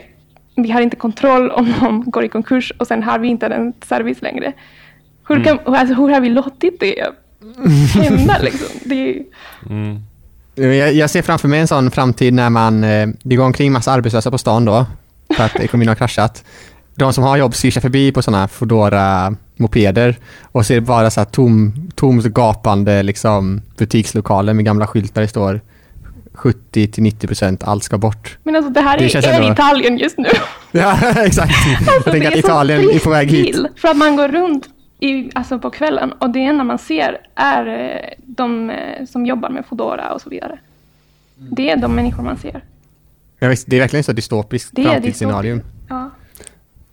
vi 0.56 0.70
har 0.70 0.80
inte 0.80 0.96
kontroll 0.96 1.50
om 1.50 1.72
de 1.80 2.04
går 2.10 2.24
i 2.24 2.28
konkurs 2.28 2.72
och 2.78 2.86
sen 2.86 3.02
har 3.02 3.18
vi 3.18 3.28
inte 3.28 3.48
den 3.48 3.72
service 3.84 4.22
längre. 4.22 4.52
Hur, 5.28 5.44
kan, 5.44 5.58
alltså, 5.64 5.94
hur 5.94 6.08
har 6.08 6.20
vi 6.20 6.28
låtit 6.28 6.80
det 6.80 7.06
hända 7.94 8.38
liksom? 8.42 8.68
Det 8.84 9.22
Mm. 9.70 9.98
Jag, 10.54 10.94
jag 10.94 11.10
ser 11.10 11.22
framför 11.22 11.48
mig 11.48 11.60
en 11.60 11.68
sån 11.68 11.90
framtid 11.90 12.34
när 12.34 12.50
man, 12.50 12.84
eh, 12.84 13.08
det 13.22 13.36
går 13.36 13.44
omkring 13.44 13.72
massa 13.72 13.92
arbetslösa 13.92 14.30
på 14.30 14.38
stan 14.38 14.64
då, 14.64 14.86
för 15.36 15.44
att 15.44 15.56
ekonomin 15.60 15.88
har 15.88 15.94
kraschat. 15.94 16.44
De 16.94 17.12
som 17.12 17.24
har 17.24 17.36
jobb 17.36 17.54
svischar 17.54 17.80
förbi 17.80 18.12
på 18.12 18.22
sådana 18.22 18.48
Foodora 18.48 19.34
mopeder 19.56 20.16
och 20.42 20.66
ser 20.66 20.80
bara 20.80 21.10
så 21.10 21.20
här 21.20 21.24
tom, 21.24 21.88
tomt 21.94 22.24
gapande 22.24 23.02
liksom, 23.02 23.62
butikslokaler 23.76 24.54
med 24.54 24.64
gamla 24.64 24.86
skyltar 24.86 25.22
det 25.22 25.28
står 25.28 25.60
70 26.34 26.86
till 26.86 27.02
90 27.02 27.26
procent, 27.26 27.62
allt 27.64 27.84
ska 27.84 27.98
bort. 27.98 28.38
men 28.42 28.56
alltså 28.56 28.70
det 28.72 28.80
här 28.80 28.98
Det 28.98 29.14
är, 29.14 29.28
är 29.28 29.32
ändå- 29.40 29.52
Italien 29.52 29.98
just 29.98 30.18
nu. 30.18 30.28
Ja, 30.72 30.98
exakt. 31.16 31.52
Jag 31.88 32.04
tänker 32.04 32.28
att 32.28 32.36
Italien 32.36 32.80
är 32.90 32.98
på 32.98 33.10
väg 33.10 33.30
hit. 33.30 33.44
till, 33.46 33.68
För 33.76 33.88
att 33.88 33.96
man 33.96 34.16
går 34.16 34.28
runt 34.28 34.68
i, 35.04 35.30
alltså 35.34 35.58
på 35.58 35.70
kvällen 35.70 36.12
och 36.12 36.30
det 36.30 36.44
enda 36.44 36.64
man 36.64 36.78
ser 36.78 37.20
är 37.34 37.66
eh, 37.66 38.10
de 38.26 38.70
eh, 38.70 39.04
som 39.06 39.26
jobbar 39.26 39.48
med 39.50 39.66
Foodora 39.66 40.12
och 40.12 40.20
så 40.20 40.30
vidare. 40.30 40.58
Det 41.36 41.70
är 41.70 41.76
de 41.76 41.94
människor 41.94 42.22
man 42.22 42.36
ser. 42.38 42.64
Ja, 43.38 43.48
visst, 43.48 43.66
det 43.70 43.76
är 43.76 43.80
verkligen 43.80 44.04
så 44.04 44.12
dystopiskt 44.12 44.82
framtidsscenario. 44.82 45.60
Ja. 45.88 46.10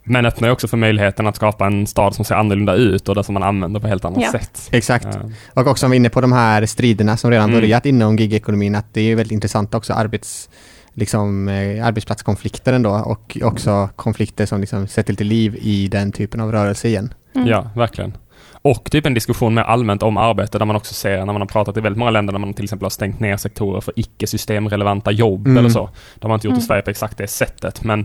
Men 0.04 0.26
öppnar 0.26 0.48
ju 0.48 0.52
också 0.52 0.68
för 0.68 0.78
möjligheten 0.78 1.28
att 1.28 1.36
skapa 1.36 1.66
en 1.68 1.88
stad 1.88 2.16
som 2.16 2.26
ser 2.26 2.36
annorlunda 2.36 2.74
ut 2.76 3.10
och 3.10 3.16
där 3.16 3.24
som 3.24 3.34
man 3.34 3.44
använder 3.44 3.80
på 3.80 3.88
helt 3.88 4.06
annat 4.06 4.22
Ja. 4.22 4.32
sätt. 4.32 4.70
Exakt. 4.72 5.08
Ja. 5.12 5.62
Och 5.62 5.68
också 5.68 5.86
om 5.86 5.92
vi 5.92 5.96
är 5.96 6.00
inne 6.00 6.10
på 6.10 6.22
de 6.22 6.32
här 6.32 6.66
striderna 6.66 7.18
som 7.18 7.32
redan 7.32 7.50
Mm. 7.50 7.62
börjat 7.62 7.86
inom 7.86 8.16
gigekonomin, 8.16 8.76
att 8.76 8.94
det 8.94 9.02
är 9.02 9.16
väldigt 9.16 9.32
intressant 9.32 9.74
också 9.74 9.94
arbets, 9.94 10.50
liksom, 10.94 11.48
eh, 11.48 11.86
arbetsplatskonflikter 11.86 12.74
ändå 12.74 12.90
och 12.92 13.38
också 13.44 13.90
konflikter 13.96 14.46
som 14.46 14.60
liksom 14.62 14.88
sätter 14.88 15.14
lite 15.14 15.24
liv 15.24 15.58
i 15.62 15.88
den 15.88 16.12
typen 16.12 16.42
av 16.42 16.52
rörelse 16.52 16.88
igen. 16.88 17.14
Mm. 17.36 17.48
Ja, 17.48 17.70
verkligen. 17.76 18.18
Och 18.64 18.92
typ 18.92 19.06
en 19.06 19.14
diskussion 19.14 19.54
mer 19.54 19.62
allmänt 19.64 20.04
om 20.04 20.18
arbete 20.18 20.58
där 20.58 20.66
man 20.66 20.76
också 20.76 20.94
ser 20.94 21.18
när 21.18 21.26
man 21.26 21.42
har 21.42 21.46
pratat 21.46 21.78
i 21.78 21.82
väldigt 21.82 21.98
många 22.00 22.12
länder 22.12 22.34
där 22.34 22.40
man 22.40 22.54
till 22.54 22.64
exempel 22.64 22.86
har 22.86 22.90
stängt 22.90 23.20
ner 23.20 23.38
sektorer 23.38 23.82
för 23.82 23.94
icke-systemrelevanta 24.00 25.12
jobb 25.12 25.48
Mm. 25.48 25.58
eller 25.58 25.70
så. 25.70 25.90
Det 26.16 26.24
har 26.24 26.30
man 26.30 26.36
inte 26.36 26.48
gjort 26.48 26.54
i 26.54 26.56
Mm. 26.58 26.68
Sverige 26.68 26.82
på 26.82 26.90
exakt 26.90 27.18
det 27.18 27.28
sättet 27.28 27.84
men 27.84 28.00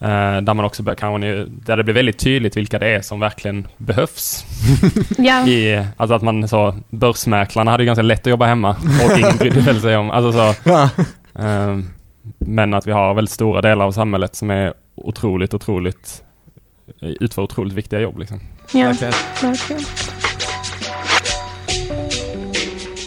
eh, 0.00 0.40
där 0.42 0.54
man 0.54 0.64
också 0.64 0.82
kanske, 0.84 1.44
där 1.48 1.76
det 1.76 1.84
blir 1.84 1.94
väldigt 1.94 2.18
tydligt 2.18 2.56
vilka 2.56 2.78
det 2.78 2.88
är 2.88 3.00
som 3.00 3.20
verkligen 3.20 3.66
behövs. 3.76 4.44
Ja. 5.18 5.46
I, 5.48 5.84
alltså 5.96 6.14
att 6.14 6.22
man 6.22 6.48
så, 6.48 6.74
börsmäklarna 6.90 7.70
hade 7.70 7.82
ju 7.82 7.86
ganska 7.86 8.02
lätt 8.02 8.20
att 8.20 8.26
jobba 8.30 8.46
hemma 8.46 8.76
och 9.04 9.18
ingen 9.18 9.36
brydde 9.38 9.60
väl 9.60 9.80
sig 9.80 9.96
om, 9.96 10.10
alltså 10.10 10.32
så, 10.32 10.70
eh, 11.42 11.78
men 12.38 12.74
att 12.74 12.86
vi 12.86 12.92
har 12.92 13.14
väldigt 13.14 13.32
stora 13.34 13.60
delar 13.60 13.84
av 13.84 13.92
samhället 13.92 14.34
som 14.36 14.50
är 14.50 14.74
otroligt, 14.94 15.54
otroligt, 15.54 16.22
utför 17.00 17.42
otroligt 17.42 17.72
viktiga 17.74 18.00
jobb 18.00 18.18
liksom. 18.18 18.40
Ja, 18.72 18.86
Verkligen. 18.86 19.12
verkligen. 19.42 19.82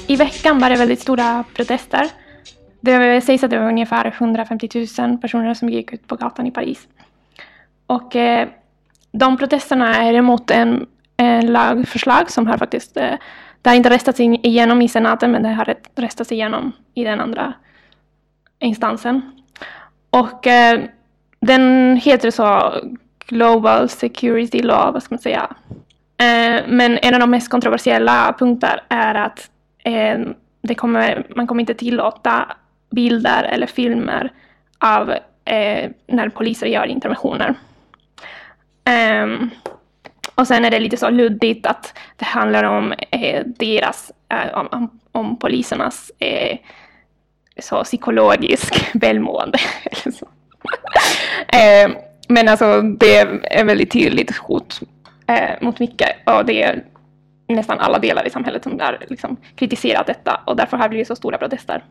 I 0.07 0.15
veckan 0.15 0.59
var 0.59 0.69
det 0.69 0.75
väldigt 0.75 0.99
stora 0.99 1.43
protester. 1.53 2.09
Det 2.81 3.21
sägs 3.21 3.43
att 3.43 3.51
det 3.51 3.59
var 3.59 3.67
ungefär 3.67 4.13
150 4.17 4.87
000 4.99 5.17
personer 5.17 5.53
som 5.53 5.69
gick 5.69 5.93
ut 5.93 6.07
på 6.07 6.15
gatan 6.15 6.47
i 6.47 6.51
Paris. 6.51 6.87
Och 7.85 8.15
eh, 8.15 8.47
de 9.11 9.37
protesterna 9.37 9.95
är 9.95 10.13
emot 10.13 10.51
en, 10.51 10.85
en 11.17 11.53
lagförslag 11.53 12.31
som 12.31 12.47
har 12.47 12.57
faktiskt, 12.57 12.97
eh, 12.97 13.13
det 13.61 13.69
har 13.69 13.75
inte 13.75 13.89
röstats 13.89 14.19
igenom 14.19 14.81
i 14.81 14.87
senaten, 14.87 15.31
men 15.31 15.43
det 15.43 15.49
har 15.49 15.75
röstats 15.95 16.31
igenom 16.31 16.71
i 16.93 17.03
den 17.03 17.19
andra 17.19 17.53
instansen. 18.59 19.21
Och 20.09 20.47
eh, 20.47 20.81
den 21.39 21.95
heter 22.03 22.31
så 22.31 22.73
Global 23.29 23.89
Security 23.89 24.61
Law, 24.61 24.93
vad 24.93 25.03
ska 25.03 25.15
man 25.15 25.21
säga. 25.21 25.55
Eh, 26.17 26.63
men 26.67 26.97
en 27.01 27.13
av 27.13 27.19
de 27.19 27.31
mest 27.31 27.49
kontroversiella 27.49 28.35
punkter 28.39 28.83
är 28.89 29.15
att 29.15 29.49
eh, 29.83 30.19
det 30.61 30.75
kommer, 30.75 31.27
man 31.35 31.47
kommer 31.47 31.61
inte 31.61 31.73
tillåta 31.73 32.55
bilder 32.91 33.43
eller 33.43 33.67
filmer 33.67 34.31
av 34.77 35.11
eh, 35.45 35.91
när 36.07 36.29
poliser 36.29 36.67
gör 36.67 36.85
interventioner. 36.85 37.55
Ehm, 38.83 39.49
och 40.35 40.47
sen 40.47 40.65
är 40.65 40.71
det 40.71 40.79
lite 40.79 40.97
så 40.97 41.09
luddigt 41.09 41.65
att 41.65 41.97
det 42.15 42.25
handlar 42.25 42.63
om 42.63 42.93
eh, 43.11 43.45
deras, 43.45 44.11
eh, 44.29 44.57
om, 44.57 44.67
om, 44.71 44.99
om 45.11 45.39
polisernas 45.39 46.11
eh, 46.19 46.57
så 47.61 47.83
psykologisk 47.83 48.89
välmående. 48.93 49.59
eh, 51.47 51.91
men 52.29 52.47
alltså 52.47 52.81
det 52.81 53.17
är 53.17 53.65
väldigt 53.65 53.91
tydligt 53.91 54.37
hot 54.37 54.79
eh, 55.27 55.49
mot 55.61 55.79
mycket 55.79 56.09
och 56.25 56.45
det 56.45 56.63
är 56.63 56.83
nästan 57.47 57.79
alla 57.79 57.99
delar 57.99 58.27
i 58.27 58.29
samhället 58.29 58.63
som 58.63 58.79
har 58.79 58.97
liksom, 59.07 59.37
kritiserat 59.55 60.07
detta 60.07 60.41
och 60.45 60.55
därför 60.55 60.77
har 60.77 60.83
det 60.83 60.89
blivit 60.89 61.07
så 61.07 61.15
stora 61.15 61.37
protester. 61.37 61.83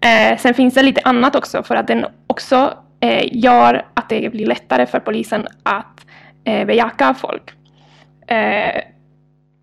Eh, 0.00 0.38
sen 0.38 0.54
finns 0.54 0.74
det 0.74 0.82
lite 0.82 1.00
annat 1.04 1.36
också 1.36 1.62
för 1.62 1.74
att 1.74 1.86
den 1.86 2.06
också 2.26 2.74
eh, 3.00 3.28
gör 3.32 3.86
att 3.94 4.08
det 4.08 4.32
blir 4.32 4.46
lättare 4.46 4.86
för 4.86 5.00
polisen 5.00 5.46
att 5.62 6.06
eh, 6.44 6.66
bejaka 6.66 7.14
folk. 7.14 7.50
Eh, 8.26 8.82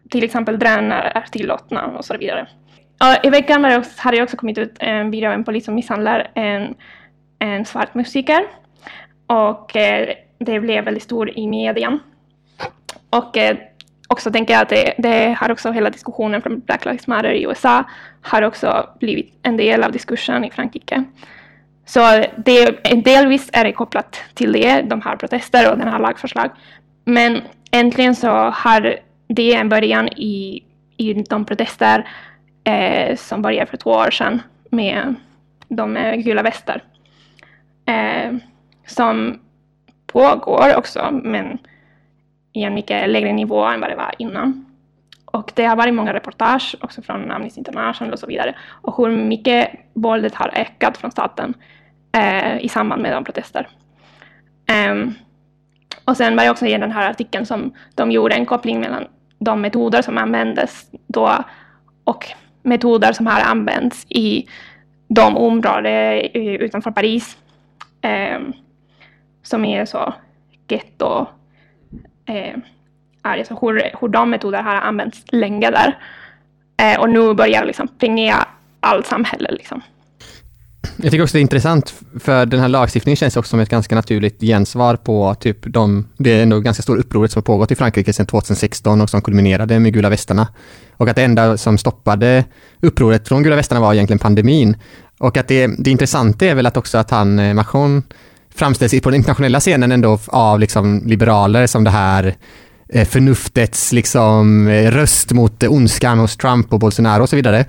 till 0.09 0.23
exempel 0.23 0.59
drönare 0.59 1.11
är 1.15 1.21
tillåtna 1.21 1.85
och 1.85 2.05
så 2.05 2.17
vidare. 2.17 2.47
Och 2.99 3.25
I 3.25 3.29
veckan 3.29 3.63
hade 3.97 4.17
det 4.17 4.23
också 4.23 4.37
kommit 4.37 4.57
ut 4.57 4.75
en 4.79 5.11
video 5.11 5.27
av 5.27 5.33
en 5.33 5.43
polis 5.43 5.65
som 5.65 5.75
misshandlar 5.75 6.31
en, 6.33 6.75
en 7.39 7.65
svart 7.65 7.93
musiker. 7.93 8.41
Och 9.27 9.75
eh, 9.75 10.09
det 10.39 10.59
blev 10.59 10.83
väldigt 10.83 11.03
stor 11.03 11.37
i 11.37 11.47
medien. 11.47 11.99
Och 13.09 13.37
eh, 13.37 13.57
också 14.07 14.31
tänker 14.31 14.53
jag 14.53 14.61
att 14.61 14.69
det, 14.69 14.93
det 14.97 15.37
har 15.39 15.51
också 15.51 15.71
hela 15.71 15.89
diskussionen 15.89 16.41
från 16.41 16.59
Black 16.59 16.85
Lives 16.85 17.07
Matter 17.07 17.31
i 17.31 17.43
USA 17.43 17.83
har 18.21 18.41
också 18.41 18.89
blivit 18.99 19.33
en 19.41 19.57
del 19.57 19.83
av 19.83 19.91
diskursen 19.91 20.45
i 20.45 20.51
Frankrike. 20.51 21.03
Så 21.85 21.99
det, 22.37 22.79
delvis 23.03 23.49
är 23.53 23.63
det 23.63 23.71
kopplat 23.71 24.23
till 24.33 24.51
det, 24.51 24.81
de 24.81 25.01
här 25.01 25.15
protester 25.15 25.71
och 25.71 25.77
den 25.77 25.87
här 25.87 25.99
lagförslag. 25.99 26.49
Men 27.05 27.41
äntligen 27.71 28.15
så 28.15 28.29
har 28.29 28.99
det 29.27 29.53
en 29.53 29.69
början 29.69 30.07
i, 30.07 30.63
i 30.97 31.13
de 31.13 31.45
protester 31.45 32.09
eh, 32.63 33.15
som 33.15 33.41
började 33.41 33.69
för 33.69 33.77
två 33.77 33.89
år 33.89 34.11
sedan 34.11 34.41
med 34.69 35.15
de 35.67 35.93
med 35.93 36.23
gula 36.23 36.43
västar. 36.43 36.83
Eh, 37.85 38.33
som 38.87 39.39
pågår 40.07 40.75
också, 40.75 41.09
men 41.23 41.57
i 42.53 42.63
en 42.63 42.73
mycket 42.73 43.09
lägre 43.09 43.33
nivå 43.33 43.65
än 43.65 43.81
vad 43.81 43.89
det 43.89 43.95
var 43.95 44.15
innan. 44.17 44.65
Och 45.25 45.51
det 45.55 45.65
har 45.65 45.75
varit 45.75 45.93
många 45.93 46.13
reportage 46.13 46.75
också 46.81 47.01
från 47.01 47.31
Amnesty 47.31 47.59
International 47.59 48.13
och 48.13 48.19
så 48.19 48.27
vidare. 48.27 48.55
Och 48.81 48.97
hur 48.97 49.17
mycket 49.17 49.71
våldet 49.93 50.35
har 50.35 50.51
ökat 50.55 50.97
från 50.97 51.11
staten 51.11 51.53
eh, 52.11 52.57
i 52.65 52.69
samband 52.69 53.01
med 53.01 53.13
de 53.13 53.23
protester. 53.23 53.67
Um, 54.89 55.13
och 56.05 56.17
sen 56.17 56.35
var 56.35 56.43
det 56.43 56.49
också 56.49 56.65
i 56.65 56.77
den 56.77 56.91
här 56.91 57.09
artikeln 57.09 57.45
som 57.45 57.73
de 57.95 58.11
gjorde 58.11 58.35
en 58.35 58.45
koppling 58.45 58.79
mellan 58.79 59.07
de 59.39 59.61
metoder 59.61 60.01
som 60.01 60.17
användes 60.17 60.91
då 61.07 61.43
och 62.03 62.25
metoder 62.63 63.13
som 63.13 63.27
har 63.27 63.41
använts 63.41 64.05
i 64.09 64.47
de 65.07 65.37
områden 65.37 65.85
eh, 66.33 66.53
utanför 66.53 66.91
Paris 66.91 67.37
ehm, 68.01 68.53
som 69.47 69.65
är 69.65 69.85
så 69.85 70.13
getto 70.67 71.25
eh, 72.25 72.57
är 73.23 73.37
liksom 73.37 73.57
hur, 73.61 73.91
hur 74.01 74.07
de 74.07 74.29
metoder 74.29 74.61
har 74.61 74.75
använts 74.75 75.23
länge 75.27 75.71
där. 75.71 75.97
Eh, 76.81 76.99
och 76.99 77.09
nu 77.09 77.33
börjar 77.33 77.65
liksom 77.65 77.87
pregnera 77.99 78.47
allt 78.79 79.07
samhälle. 79.07 79.51
Liksom. 79.51 79.81
Jag 80.97 81.11
tycker 81.11 81.23
också 81.23 81.33
det 81.33 81.39
är 81.39 81.41
intressant, 81.41 81.93
för 82.19 82.45
den 82.45 82.59
här 82.59 82.67
lagstiftningen 82.67 83.15
känns 83.15 83.37
också 83.37 83.49
som 83.49 83.59
ett 83.59 83.69
ganska 83.69 83.95
naturligt 83.95 84.41
gensvar 84.41 84.95
på 84.95 85.35
typ 85.35 85.57
de, 85.63 86.07
det 86.17 86.39
är 86.39 86.43
ändå 86.43 86.59
ganska 86.59 86.83
stora 86.83 86.99
upproret 86.99 87.31
som 87.31 87.39
har 87.39 87.43
pågått 87.43 87.71
i 87.71 87.75
Frankrike 87.75 88.13
sedan 88.13 88.25
2016 88.25 89.01
och 89.01 89.09
som 89.09 89.21
kulminerade 89.21 89.79
med 89.79 89.93
gula 89.93 90.09
västarna. 90.09 90.47
Och 90.97 91.07
att 91.07 91.15
det 91.15 91.23
enda 91.23 91.57
som 91.57 91.77
stoppade 91.77 92.45
upproret 92.81 93.27
från 93.27 93.43
gula 93.43 93.55
västarna 93.55 93.81
var 93.81 93.93
egentligen 93.93 94.19
pandemin. 94.19 94.77
Och 95.19 95.37
att 95.37 95.47
det, 95.47 95.67
det 95.77 95.91
intressanta 95.91 96.45
är 96.45 96.55
väl 96.55 96.65
att 96.65 96.77
också 96.77 96.97
att 96.97 97.11
han, 97.11 97.39
eh, 97.39 97.53
Macron, 97.53 98.03
framställs 98.57 99.01
på 99.01 99.09
den 99.09 99.15
internationella 99.17 99.59
scenen 99.59 99.91
ändå 99.91 100.19
av 100.27 100.59
liksom 100.59 101.01
liberaler 101.05 101.67
som 101.67 101.83
det 101.83 101.89
här 101.89 102.35
eh, 102.89 103.07
förnuftets 103.07 103.91
liksom 103.93 104.67
eh, 104.67 104.91
röst 104.91 105.31
mot 105.31 105.63
ondskan 105.63 106.19
hos 106.19 106.37
Trump 106.37 106.73
och 106.73 106.79
Bolsonaro 106.79 107.21
och 107.23 107.29
så 107.29 107.35
vidare. 107.35 107.65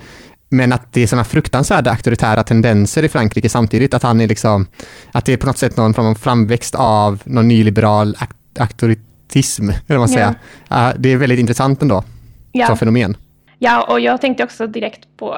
Men 0.51 0.73
att 0.73 0.93
det 0.93 1.01
är 1.03 1.07
sådana 1.07 1.23
fruktansvärda 1.23 1.91
auktoritära 1.91 2.43
tendenser 2.43 3.03
i 3.03 3.09
Frankrike 3.09 3.49
samtidigt, 3.49 3.93
att 3.93 4.03
han 4.03 4.21
är 4.21 4.27
liksom, 4.27 4.67
att 5.11 5.25
det 5.25 5.33
är 5.33 5.37
på 5.37 5.47
något 5.47 5.57
sätt 5.57 5.77
någon 5.77 5.93
form 5.93 6.05
av 6.05 6.15
framväxt 6.15 6.75
av 6.75 7.21
någon 7.25 7.47
nyliberal 7.47 8.15
auktoritism, 8.59 9.69
eller 9.69 9.97
vad 9.97 10.09
man 10.09 10.17
Ja. 10.19 10.33
säger. 10.69 10.93
Det 10.97 11.09
är 11.13 11.17
väldigt 11.17 11.39
intressant 11.39 11.81
ändå, 11.81 12.03
Ja. 12.51 12.67
som 12.67 12.77
fenomen. 12.77 13.17
ja, 13.59 13.83
och 13.89 13.99
jag 13.99 14.21
tänkte 14.21 14.43
också 14.43 14.67
direkt 14.67 14.99
på 15.19 15.37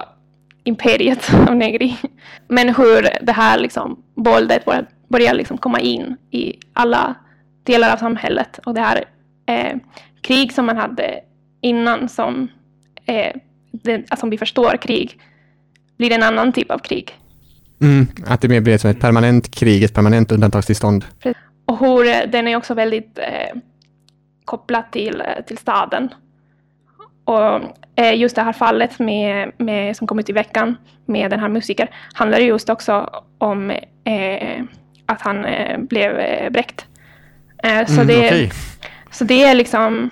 imperiet 0.64 1.32
av 1.48 1.56
Negri. 1.56 1.98
Men 2.48 2.76
hur 2.76 3.26
det 3.26 3.32
här 3.32 3.60
liksom, 3.60 3.98
våldet 4.16 4.66
börjar 5.12 5.34
liksom 5.34 5.58
komma 5.58 5.80
in 5.80 6.18
i 6.32 6.60
alla 6.74 7.16
delar 7.64 7.94
av 7.94 7.98
samhället. 7.98 8.60
Och 8.66 8.74
det 8.74 8.82
här 8.82 9.06
eh, 9.46 9.78
krig 10.22 10.54
som 10.54 10.66
man 10.66 10.78
hade 10.78 11.20
innan 11.62 12.10
som, 12.10 12.48
eh, 13.06 13.36
det, 13.72 14.20
som 14.20 14.30
vi 14.30 14.38
förstår 14.38 14.78
krig, 14.78 15.20
blir 15.98 16.12
en 16.12 16.24
annan 16.24 16.54
typ 16.54 16.72
av 16.72 16.78
krig. 16.78 17.18
Mm, 17.82 18.08
att 18.26 18.42
det 18.42 18.48
mer 18.48 18.62
blir 18.62 18.78
som 18.78 18.90
ett 18.90 19.00
permanent 19.00 19.52
krig, 19.52 19.84
ett 19.84 19.94
permanent 19.94 20.32
undantagstillstånd. 20.32 21.06
Och 21.66 21.80
hur 21.80 22.08
eh, 22.08 22.30
den 22.32 22.48
är 22.48 22.56
också 22.56 22.74
väldigt 22.74 23.18
eh, 23.18 23.60
kopplad 24.46 24.92
till, 24.92 25.22
eh, 25.22 25.44
till 25.46 25.58
staden. 25.58 26.10
Och 27.26 27.62
eh, 27.96 28.16
just 28.16 28.36
det 28.36 28.42
här 28.42 28.54
fallet 28.54 29.00
med, 29.00 29.52
med, 29.58 29.98
som 29.98 30.08
kom 30.08 30.20
ut 30.20 30.30
i 30.30 30.34
veckan 30.34 30.78
med 31.06 31.32
den 31.32 31.40
här 31.40 31.50
musikern 31.50 31.88
handlar 32.14 32.40
ju 32.40 32.46
just 32.46 32.70
också 32.70 33.24
om 33.38 33.72
eh, 34.04 34.64
att 35.12 35.22
han 35.22 35.46
eh, 35.46 35.78
blev 35.78 36.20
eh, 36.20 36.50
bräckt. 36.50 36.86
Eh, 37.64 37.86
så, 37.86 38.02
Mm, 38.02 38.08
det, 38.08 38.28
okej. 38.28 38.52
så 39.12 39.24
det 39.24 39.44
är 39.44 39.56
liksom 39.56 40.10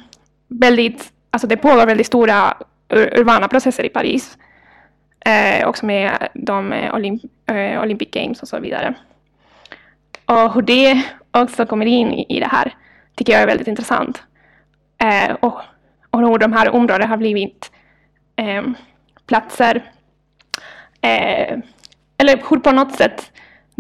väldigt, 0.48 1.12
alltså 1.32 1.48
det 1.48 1.58
pågår 1.58 1.86
väldigt 1.86 2.08
stora 2.08 2.58
ur, 2.90 3.20
urbana 3.20 3.48
processer 3.48 3.84
i 3.84 3.90
Paris. 3.90 4.38
Också 5.66 5.86
med 5.86 6.28
de 6.34 6.74
Olymp, 6.94 7.22
Olympic 7.82 8.10
Games 8.12 8.42
och 8.42 8.48
så 8.48 8.60
vidare. 8.60 8.94
Och 10.26 10.54
hur 10.54 10.62
det 10.62 11.04
också 11.32 11.66
kommer 11.66 11.86
in 11.86 12.14
i, 12.14 12.26
i 12.30 12.40
det 12.40 12.48
här 12.52 12.74
tycker 13.16 13.34
jag 13.34 13.42
är 13.42 13.48
väldigt 13.48 13.68
intressant. 13.68 14.24
Eh, 15.02 15.36
och, 15.40 15.62
och 16.10 16.20
hur 16.20 16.38
de 16.38 16.54
här 16.54 16.70
områdena 16.70 17.06
har 17.06 17.18
blivit 17.18 17.72
eh, 18.36 18.64
platser, 19.28 19.92
eh, 21.02 21.58
eller 22.18 22.50
hur 22.50 22.60
på 22.60 22.72
något 22.72 22.96
sätt 22.96 23.32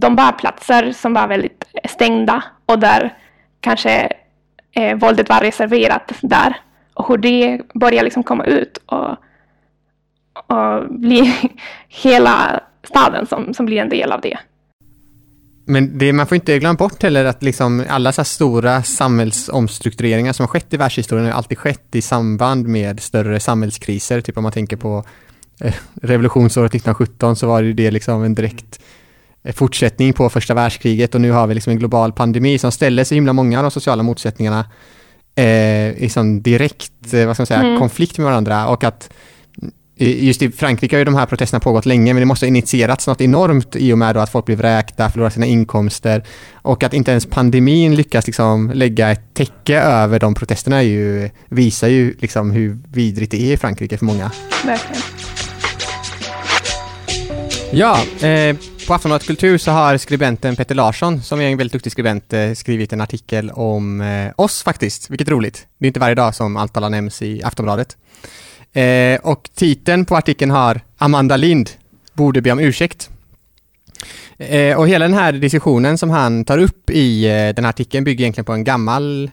de 0.02 0.16
var 0.16 0.32
platser 0.32 0.92
som 0.92 1.14
var 1.14 1.28
väldigt 1.28 1.64
stängda 1.90 2.44
och 2.66 2.80
där 2.80 3.14
kanske 3.60 4.12
eh, 4.72 4.98
våldet 4.98 5.30
var 5.30 5.42
reserverat 5.42 6.12
där. 6.22 6.56
och 6.94 7.08
hur 7.08 7.18
det 7.18 7.62
börjar 7.74 8.04
liksom 8.04 8.24
komma 8.24 8.46
ut 8.46 8.78
och, 8.86 9.10
och 10.48 10.94
bli 10.94 11.36
hela 11.88 12.60
staden 12.84 13.28
som, 13.28 13.54
som 13.54 13.66
blir 13.66 13.82
en 13.82 13.90
del 13.90 14.12
av 14.12 14.22
det. 14.22 14.38
Men 15.66 15.98
det, 15.98 16.14
man 16.14 16.28
får 16.28 16.36
inte 16.36 16.60
glömma 16.60 16.78
bort 16.78 17.04
heller 17.04 17.26
att 17.26 17.44
liksom 17.44 17.84
alla 17.90 18.12
så 18.12 18.22
här 18.22 18.26
stora 18.26 18.84
samhällsomstruktureringar 18.84 20.34
som 20.34 20.44
har 20.44 20.48
skett 20.48 20.74
i 20.74 20.78
världshistorien 20.78 21.26
har 21.26 21.34
alltid 21.34 21.58
skett 21.58 21.96
i 21.96 22.02
samband 22.02 22.68
med 22.68 23.00
större 23.00 23.40
samhällskriser. 23.40 24.22
Typ 24.22 24.38
om 24.38 24.44
man 24.44 24.52
tänker 24.52 24.78
på 24.78 25.04
eh, 25.62 25.74
revolutionsåret 26.02 26.72
1917 26.72 27.36
så 27.36 27.48
var 27.48 27.64
det, 27.64 27.74
det 27.74 27.92
liksom 27.92 28.24
en 28.24 28.36
direkt 28.36 28.80
fortsättning 29.54 30.14
på 30.14 30.30
första 30.30 30.54
världskriget 30.54 31.16
och 31.16 31.22
nu 31.22 31.32
har 31.32 31.48
vi 31.48 31.54
liksom 31.54 31.72
en 31.72 31.80
global 31.80 32.14
pandemi 32.14 32.58
som 32.58 32.72
ställer 32.72 33.04
så 33.04 33.16
himla 33.16 33.34
många 33.34 33.60
av 33.60 33.64
de 33.64 33.72
sociala 33.72 34.04
motsättningarna 34.04 34.66
eh, 35.36 36.02
liksom 36.02 36.42
direkt 36.42 37.14
eh, 37.14 37.26
vad 37.26 37.36
ska 37.36 37.42
man 37.42 37.48
säga, 37.48 37.60
Mm. 37.60 37.80
konflikt 37.80 38.18
med 38.18 38.26
varandra 38.26 38.68
och 38.68 38.84
att 38.84 39.10
Just 40.02 40.42
i 40.42 40.52
Frankrike 40.52 40.96
har 40.96 41.00
ju 41.00 41.06
de 41.06 41.16
här 41.16 41.26
protesterna 41.26 41.60
pågått 41.60 41.86
länge, 41.86 42.14
men 42.14 42.22
det 42.22 42.26
måste 42.26 42.46
ha 42.46 42.48
initierats 42.48 43.08
något 43.08 43.22
enormt 43.22 43.76
i 43.76 43.94
och 43.94 43.98
med 43.98 44.18
att 44.18 44.30
folk 44.30 44.46
blir 44.46 44.56
vräkta, 44.56 45.10
förlorar 45.10 45.30
sina 45.30 45.46
inkomster 45.46 46.24
och 46.54 46.84
att 46.84 46.94
inte 46.94 47.12
ens 47.12 47.26
pandemin 47.26 47.96
lyckas 47.96 48.28
liksom 48.28 48.72
lägga 48.74 49.12
ett 49.12 49.34
täcke 49.34 49.82
över 49.82 50.20
de 50.20 50.36
protesterna 50.36 50.84
ju, 50.84 51.30
visar 51.50 51.88
ju 51.88 52.16
liksom 52.20 52.52
hur 52.52 52.78
vidrigt 52.94 53.32
det 53.32 53.42
är 53.42 53.54
i 53.54 53.58
Frankrike 53.58 53.98
för 53.98 54.06
många. 54.06 54.32
Verkligen. 54.66 55.02
Ja, 57.72 58.04
eh, 58.28 58.58
på 58.88 58.94
Aftonbladet 58.94 59.28
Kultur 59.28 59.58
så 59.58 59.72
har 59.72 59.98
skribenten 59.98 60.56
Peter 60.56 60.76
Larsson, 60.76 61.22
som 61.22 61.42
är 61.42 61.44
en 61.44 61.58
väldigt 61.58 61.74
duktig 61.74 61.92
skribent, 61.92 62.34
eh, 62.34 62.54
skrivit 62.54 62.94
en 62.94 63.02
artikel 63.02 63.52
om 63.52 64.02
eh, 64.02 64.32
oss 64.36 64.64
faktiskt, 64.64 65.10
vilket 65.10 65.28
är 65.28 65.32
roligt. 65.32 65.68
Det 65.78 65.86
är 65.86 65.88
inte 65.88 66.00
varje 66.00 66.16
dag 66.16 66.36
som 66.36 66.58
allt 66.58 66.76
nämns 66.76 67.22
i 67.22 67.44
Aftonbladet. 67.44 67.98
Eh, 68.74 69.20
och 69.22 69.50
titeln 69.56 70.06
på 70.06 70.18
artikeln 70.18 70.52
har 70.52 70.82
Amanda 70.98 71.38
Lind 71.38 71.70
borde 72.14 72.42
be 72.42 72.52
om 72.52 72.60
ursäkt. 72.60 73.10
Eh, 74.38 74.78
och 74.78 74.88
hela 74.88 75.06
den 75.06 75.18
här 75.18 75.32
diskussionen 75.34 75.98
som 75.98 76.10
han 76.10 76.46
tar 76.46 76.58
upp 76.58 76.90
i 76.90 77.26
eh, 77.26 77.56
den 77.56 77.66
här 77.66 77.70
artikeln 77.70 78.04
bygger 78.04 78.24
egentligen 78.24 78.46
på 78.46 78.54
en 78.54 78.64
gammal 78.64 79.32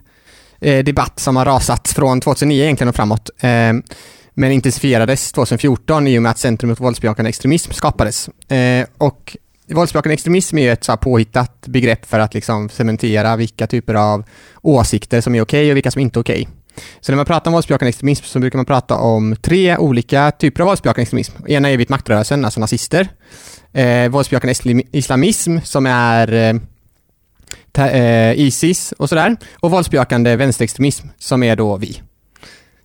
eh, 0.60 0.84
debatt 0.84 1.20
som 1.20 1.36
har 1.36 1.44
rasat 1.44 1.88
från 1.88 2.20
2009 2.20 2.62
egentligen 2.62 2.88
och 2.88 2.96
framåt. 2.96 3.30
Eh, 3.38 3.72
men 4.38 4.52
intensifierades 4.52 5.32
2014 5.32 6.06
i 6.06 6.18
och 6.18 6.22
med 6.22 6.30
att 6.30 6.38
Centrum 6.38 6.68
mot 6.68 6.80
våldsbejakande 6.80 7.28
extremism 7.28 7.72
skapades. 7.72 8.28
Eh, 8.50 8.86
och 8.98 9.36
våldsbejakande 9.68 10.14
extremism 10.14 10.58
är 10.58 10.62
ju 10.62 10.70
ett 10.70 10.84
så 10.84 10.92
här 10.92 10.96
påhittat 10.96 11.66
begrepp 11.66 12.06
för 12.06 12.18
att 12.18 12.34
liksom 12.34 12.68
cementera 12.68 13.36
vilka 13.36 13.66
typer 13.66 13.94
av 13.94 14.24
åsikter 14.62 15.20
som 15.20 15.34
är 15.34 15.40
okej 15.40 15.70
och 15.70 15.76
vilka 15.76 15.90
som 15.90 16.02
inte 16.02 16.18
är 16.18 16.20
okej. 16.20 16.48
Så 17.00 17.12
när 17.12 17.16
man 17.16 17.26
pratar 17.26 17.50
om 17.50 17.52
våldsbejakande 17.52 17.88
extremism 17.88 18.24
så 18.24 18.38
brukar 18.38 18.58
man 18.58 18.66
prata 18.66 18.96
om 18.96 19.36
tre 19.36 19.76
olika 19.76 20.30
typer 20.30 20.62
av 20.62 20.66
våldsbejakande 20.66 21.02
extremism. 21.02 21.46
Ena 21.46 21.70
är 21.70 21.76
vit 21.76 21.88
maktrörelsen, 21.88 22.44
alltså 22.44 22.60
nazister. 22.60 23.08
Eh, 23.72 24.08
våldsbejakande 24.08 24.82
islamism 24.92 25.58
som 25.64 25.86
är 25.86 26.32
eh, 26.32 27.86
eh, 27.86 28.40
Isis 28.40 28.92
och 28.92 29.08
sådär. 29.08 29.36
Och 29.54 29.70
våldsbejakande 29.70 30.36
vänsterextremism 30.36 31.06
som 31.18 31.42
är 31.42 31.56
då 31.56 31.76
vi, 31.76 32.02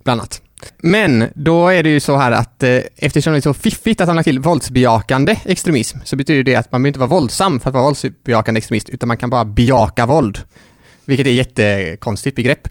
bland 0.03 0.21
annat. 0.21 0.41
Men 0.77 1.25
då 1.35 1.67
är 1.67 1.83
det 1.83 1.89
ju 1.89 1.99
så 1.99 2.17
här 2.17 2.31
att 2.31 2.63
eh, 2.63 2.79
eftersom 2.95 3.33
det 3.33 3.39
är 3.39 3.41
så 3.41 3.53
fiffigt 3.53 4.01
att 4.01 4.07
han 4.07 4.15
lagt 4.15 4.23
till 4.23 4.39
våldsbejakande 4.39 5.35
extremism 5.45 5.97
så 6.03 6.15
betyder 6.15 6.43
det 6.43 6.55
att 6.55 6.71
man 6.71 6.81
behöver 6.81 6.87
inte 6.87 6.99
vara 6.99 7.09
våldsam 7.09 7.59
för 7.59 7.69
att 7.69 7.73
vara 7.73 7.83
våldsbejakande 7.83 8.57
extremist 8.57 8.89
utan 8.89 9.07
man 9.07 9.17
kan 9.17 9.29
bara 9.29 9.45
bejaka 9.45 10.05
våld. 10.05 10.39
Vilket 11.05 11.27
är 11.27 11.31
ett 11.31 11.57
jättekonstigt 11.57 12.35
begrepp. 12.35 12.67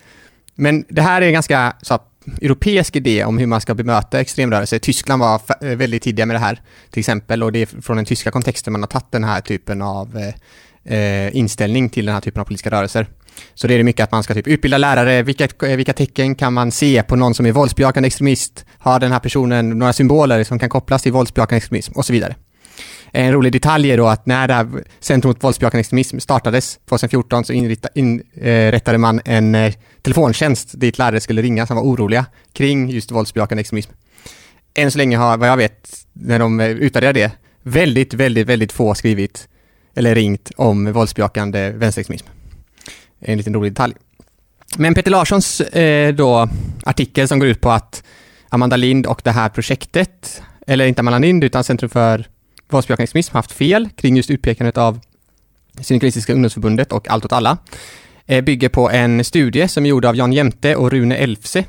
Men 0.54 0.85
det 0.88 1.02
här 1.02 1.23
är 1.23 1.26
en 1.26 1.32
ganska 1.32 1.76
så, 1.82 1.94
här, 1.94 2.00
europeisk 2.42 2.97
idé 2.97 3.25
om 3.25 3.38
hur 3.38 3.47
man 3.47 3.61
ska 3.61 3.75
bemöta 3.75 4.20
extremrörelser. 4.20 4.78
Tyskland 4.78 5.20
var 5.20 5.40
eh, 5.61 5.76
väldigt 5.76 6.02
tidiga 6.02 6.26
med 6.26 6.35
det 6.35 6.40
här 6.40 6.61
till 6.90 7.00
exempel 7.00 7.42
och 7.42 7.52
det 7.52 7.59
är 7.59 7.82
från 7.82 7.97
den 7.97 8.06
tyska 8.06 8.30
kontexten 8.30 8.73
man 8.73 8.82
har 8.82 8.88
tagit 8.88 9.12
den 9.12 9.25
här 9.25 9.40
typen 9.40 9.82
av 9.82 10.18
eh, 10.18 10.35
eh 10.97 11.37
inställning 11.37 11.88
till 11.88 12.06
den 12.06 12.14
här 12.14 12.20
typen 12.20 12.40
av 12.40 12.44
politiska 12.44 12.70
rörelser. 12.70 13.06
Så 13.54 13.66
det 13.66 13.75
är 13.75 13.82
mycket 13.82 14.05
att 14.05 14.12
man 14.12 14.22
ska 14.22 14.35
typ 14.35 14.46
utbilda 14.46 14.79
lärare, 14.79 15.22
vilka, 15.22 15.44
eh, 15.44 15.76
vilka 15.76 15.92
tecken 15.92 16.35
kan 16.35 16.53
man 16.53 16.72
se 16.72 17.03
på 17.03 17.16
någon 17.16 17.35
som 17.35 17.46
är 17.46 17.53
våldsbejakande 17.53 18.07
extremist? 18.07 18.64
Har 18.79 19.00
den 19.00 19.12
här 19.12 19.18
personen 19.18 19.79
några 19.79 19.92
symboler 19.92 20.44
som 20.44 20.59
kan 20.59 20.68
kopplas 20.68 21.03
till 21.03 21.12
våldsbejakande 21.12 21.57
extremism? 21.57 21.92
Och 21.96 22.05
så 22.05 22.12
vidare. 22.12 22.35
En 23.12 23.33
rolig 23.33 23.53
detalj 23.53 23.90
är 23.90 23.96
då 23.96 24.07
att 24.07 24.26
när 24.26 24.48
det 24.48 24.55
här 24.55 24.68
Centrum 25.00 25.29
mot 25.29 25.44
våldsbejakande 25.44 25.81
extremism 25.81 26.18
startades 26.18 26.79
2014 26.88 27.44
så 27.44 27.53
inrättade 27.53 28.94
eh, 28.94 28.98
man 28.98 29.20
en 29.24 29.55
eh, 29.55 29.74
telefontjänst 30.03 30.81
dit 30.81 30.98
lärare 30.98 31.20
skulle 31.20 31.42
ringa 31.42 31.66
som 31.66 31.76
var 31.76 31.83
oroliga 31.83 32.26
kring 32.53 32.90
just 32.90 33.11
våldsbejakande 33.11 33.61
extremism. 33.61 33.90
Än 34.74 34.90
så 34.90 34.98
länge 34.98 35.16
har, 35.16 35.37
vad 35.37 35.48
jag 35.48 35.57
vet, 35.57 35.90
när 36.12 36.38
de 36.38 36.61
utvärderar 36.61 36.85
utvärderade 36.87 37.20
det, 37.20 37.31
väldigt, 37.62 38.14
väldigt, 38.14 38.46
väldigt 38.46 38.72
få 38.72 38.94
skrivit 38.94 39.48
eller 39.94 40.14
ringt 40.14 40.50
om 40.57 40.92
våldsbejakande 40.92 41.70
vänsterextremism. 41.70 42.26
En 43.20 43.38
liten 43.38 43.54
rolig 43.54 43.72
detalj. 43.72 43.94
Men 44.76 44.94
Peter 44.94 45.11
Larssons 45.11 45.61
eh, 45.61 46.14
då 46.14 46.48
artikel 46.85 47.28
som 47.28 47.38
går 47.38 47.48
ut 47.48 47.61
på 47.61 47.70
att 47.70 48.02
Amanda 48.48 48.76
Lind 48.76 49.06
och 49.06 49.20
det 49.24 49.30
här 49.30 49.48
projektet, 49.48 50.42
eller 50.66 50.87
inte 50.87 51.00
Amanda 51.00 51.18
Lind 51.18 51.44
utan 51.44 51.64
Centrum 51.64 51.90
för 51.90 52.26
våldsbejakande 52.68 53.04
extremism 53.04 53.35
haft 53.35 53.52
fel 53.52 53.88
kring 53.96 54.16
just 54.16 54.30
utpekandet 54.30 54.78
av 54.78 55.00
Syndikalistiska 55.80 56.33
ungdomsförbundet 56.33 56.92
och 56.92 57.11
Allt 57.11 57.24
åt 57.24 57.33
alla, 57.33 57.59
eh, 58.26 58.44
bygger 58.44 58.68
på 58.68 58.90
en 58.90 59.24
studie 59.24 59.68
som 59.68 59.85
är 59.85 59.90
gjord 59.90 60.04
av 60.04 60.16
Jan 60.16 60.33
Jämte 60.33 60.76
och 60.76 60.90
Rune 60.90 61.16
Elfse. 61.16 61.64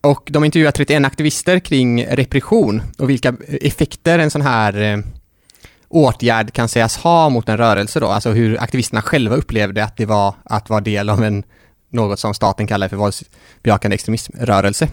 Och 0.00 0.28
de 0.30 0.44
intervjuar 0.44 0.70
31 0.70 1.04
aktivister 1.04 1.58
kring 1.58 2.06
repression 2.06 2.82
och 2.98 3.10
vilka 3.10 3.36
effekter 3.48 4.18
en 4.18 4.30
sån 4.30 4.42
här 4.42 4.82
eh, 4.82 4.98
åtgärd 5.94 6.52
kan 6.52 6.68
sägas 6.68 6.96
ha 6.96 7.28
mot 7.28 7.48
en 7.48 7.56
rörelse 7.56 8.00
då, 8.00 8.06
alltså 8.06 8.30
hur 8.30 8.62
aktivisterna 8.62 9.02
själva 9.02 9.36
upplevde 9.36 9.84
att 9.84 9.96
det 9.96 10.06
var 10.06 10.34
att 10.44 10.70
vara 10.70 10.80
del 10.80 11.10
av 11.10 11.24
en, 11.24 11.42
något 11.90 12.20
som 12.20 12.34
staten 12.34 12.66
kallar 12.66 12.88
för 12.88 12.96
våldsbejakande 12.96 13.94
extremismrörelse 13.94 14.88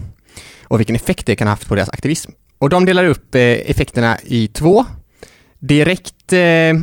och 0.63 0.79
vilken 0.79 0.95
effekt 0.95 1.25
det 1.25 1.35
kan 1.35 1.47
ha 1.47 1.51
haft 1.51 1.67
på 1.67 1.75
deras 1.75 1.89
aktivism. 1.89 2.31
Och 2.57 2.69
de 2.69 2.85
delar 2.85 3.05
upp 3.05 3.35
eh, 3.35 3.41
effekterna 3.41 4.17
i 4.23 4.47
två. 4.47 4.85
Direkt 5.59 6.33
eh, 6.33 6.73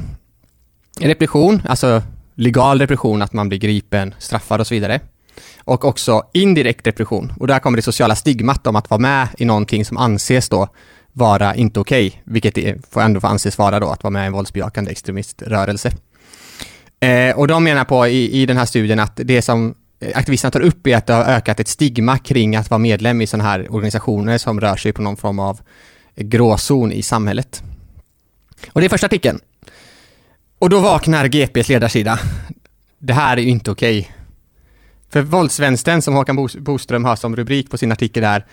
repression, 1.00 1.62
alltså 1.68 2.02
legal 2.34 2.80
repression, 2.80 3.22
att 3.22 3.32
man 3.32 3.48
blir 3.48 3.58
gripen, 3.58 4.14
straffad 4.18 4.60
och 4.60 4.66
så 4.66 4.74
vidare. 4.74 5.00
Och 5.64 5.84
också 5.84 6.22
indirekt 6.32 6.86
repression. 6.86 7.32
Och 7.40 7.46
där 7.46 7.58
kommer 7.58 7.76
det 7.76 7.82
sociala 7.82 8.16
stigmat 8.16 8.66
om 8.66 8.76
att 8.76 8.90
vara 8.90 9.00
med 9.00 9.28
i 9.38 9.44
någonting 9.44 9.84
som 9.84 9.96
anses 9.96 10.48
då 10.48 10.68
vara 11.18 11.54
inte 11.54 11.80
okej, 11.80 12.22
vilket 12.24 12.54
det 12.54 12.76
får 12.90 13.00
ändå 13.00 13.20
får 13.20 13.28
anses 13.28 13.58
vara 13.58 13.80
då, 13.80 13.88
att 13.88 14.02
vara 14.02 14.10
med 14.10 14.24
i 14.24 14.26
en 14.26 14.32
våldsbejakande 14.32 14.90
extremiströrelse. 14.90 15.92
Eh, 17.00 17.38
och 17.38 17.48
de 17.48 17.64
menar 17.64 17.84
på 17.84 18.06
i, 18.06 18.42
i 18.42 18.46
den 18.46 18.56
här 18.56 18.66
studien 18.66 19.00
att 19.00 19.20
det 19.24 19.42
som 19.42 19.74
aktivisterna 20.14 20.50
tar 20.50 20.60
upp 20.60 20.86
är 20.86 20.96
att 20.96 21.06
det 21.06 21.12
har 21.12 21.24
ökat 21.24 21.60
ett 21.60 21.68
stigma 21.68 22.18
kring 22.18 22.56
att 22.56 22.70
vara 22.70 22.78
medlem 22.78 23.20
i 23.20 23.26
sådana 23.26 23.48
här 23.48 23.74
organisationer 23.74 24.38
som 24.38 24.60
rör 24.60 24.76
sig 24.76 24.92
på 24.92 25.02
någon 25.02 25.16
form 25.16 25.38
av 25.38 25.60
gråzon 26.16 26.92
i 26.92 27.02
samhället. 27.02 27.62
Och 28.72 28.80
det 28.80 28.86
är 28.86 28.88
första 28.88 29.06
artikeln. 29.06 29.40
Och 30.58 30.70
då 30.70 30.80
vaknar 30.80 31.28
GPs 31.28 31.68
ledarsida. 31.68 32.18
Det 32.98 33.12
här 33.12 33.36
är 33.36 33.40
ju 33.40 33.48
inte 33.48 33.70
okej. 33.70 34.10
För 35.10 35.22
våldsvänstern, 35.22 36.02
som 36.02 36.14
Håkan 36.14 36.48
Boström 36.58 37.04
har 37.04 37.16
som 37.16 37.36
rubrik 37.36 37.70
på 37.70 37.78
sin 37.78 37.92
artikel 37.92 38.22
där, 38.22 38.46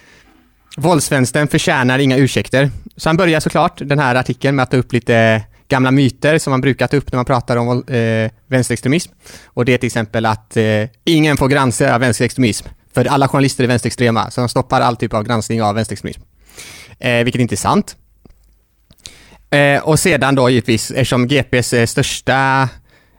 Våldsvänstern 0.78 1.48
förtjänar 1.48 2.00
inga 2.00 2.18
ursäkter. 2.18 2.72
Så 2.98 3.10
han 3.10 3.18
börjar 3.18 3.40
såklart 3.40 3.82
den 3.84 4.00
här 4.00 4.16
artikeln 4.16 4.56
med 4.56 4.64
att 4.64 4.72
ta 4.72 4.78
upp 4.78 4.94
lite 4.94 5.44
gamla 5.68 5.92
myter 5.92 6.38
som 6.38 6.52
man 6.52 6.62
brukar 6.62 6.88
ta 6.88 6.98
upp 6.98 7.12
när 7.12 7.18
man 7.18 7.26
pratar 7.26 7.58
om 7.58 7.84
eh, 7.88 8.32
vänsterextremism. 8.48 9.12
Och 9.46 9.66
det 9.66 9.74
är 9.74 9.78
till 9.78 9.88
exempel 9.88 10.26
att 10.26 10.58
eh, 10.58 10.64
ingen 11.04 11.38
får 11.38 11.48
granska 11.48 11.98
vänsterextremism, 11.98 12.68
för 12.94 13.06
alla 13.06 13.28
journalister 13.28 13.64
är 13.64 13.68
vänsterextrema, 13.68 14.32
så 14.32 14.42
de 14.42 14.50
stoppar 14.50 14.82
all 14.82 14.96
typ 14.96 15.14
av 15.14 15.24
granskning 15.24 15.64
av 15.64 15.76
vänsterextremism. 15.76 16.22
Eh, 17.00 17.24
vilket 17.24 17.42
inte 17.42 17.56
är 17.56 17.58
sant. 17.58 17.96
Eh, 19.50 19.84
och 19.84 20.00
sedan 20.00 20.36
då 20.36 20.50
givetvis, 20.50 20.92
eftersom 20.92 21.28
GPs 21.28 21.92
största 21.92 22.70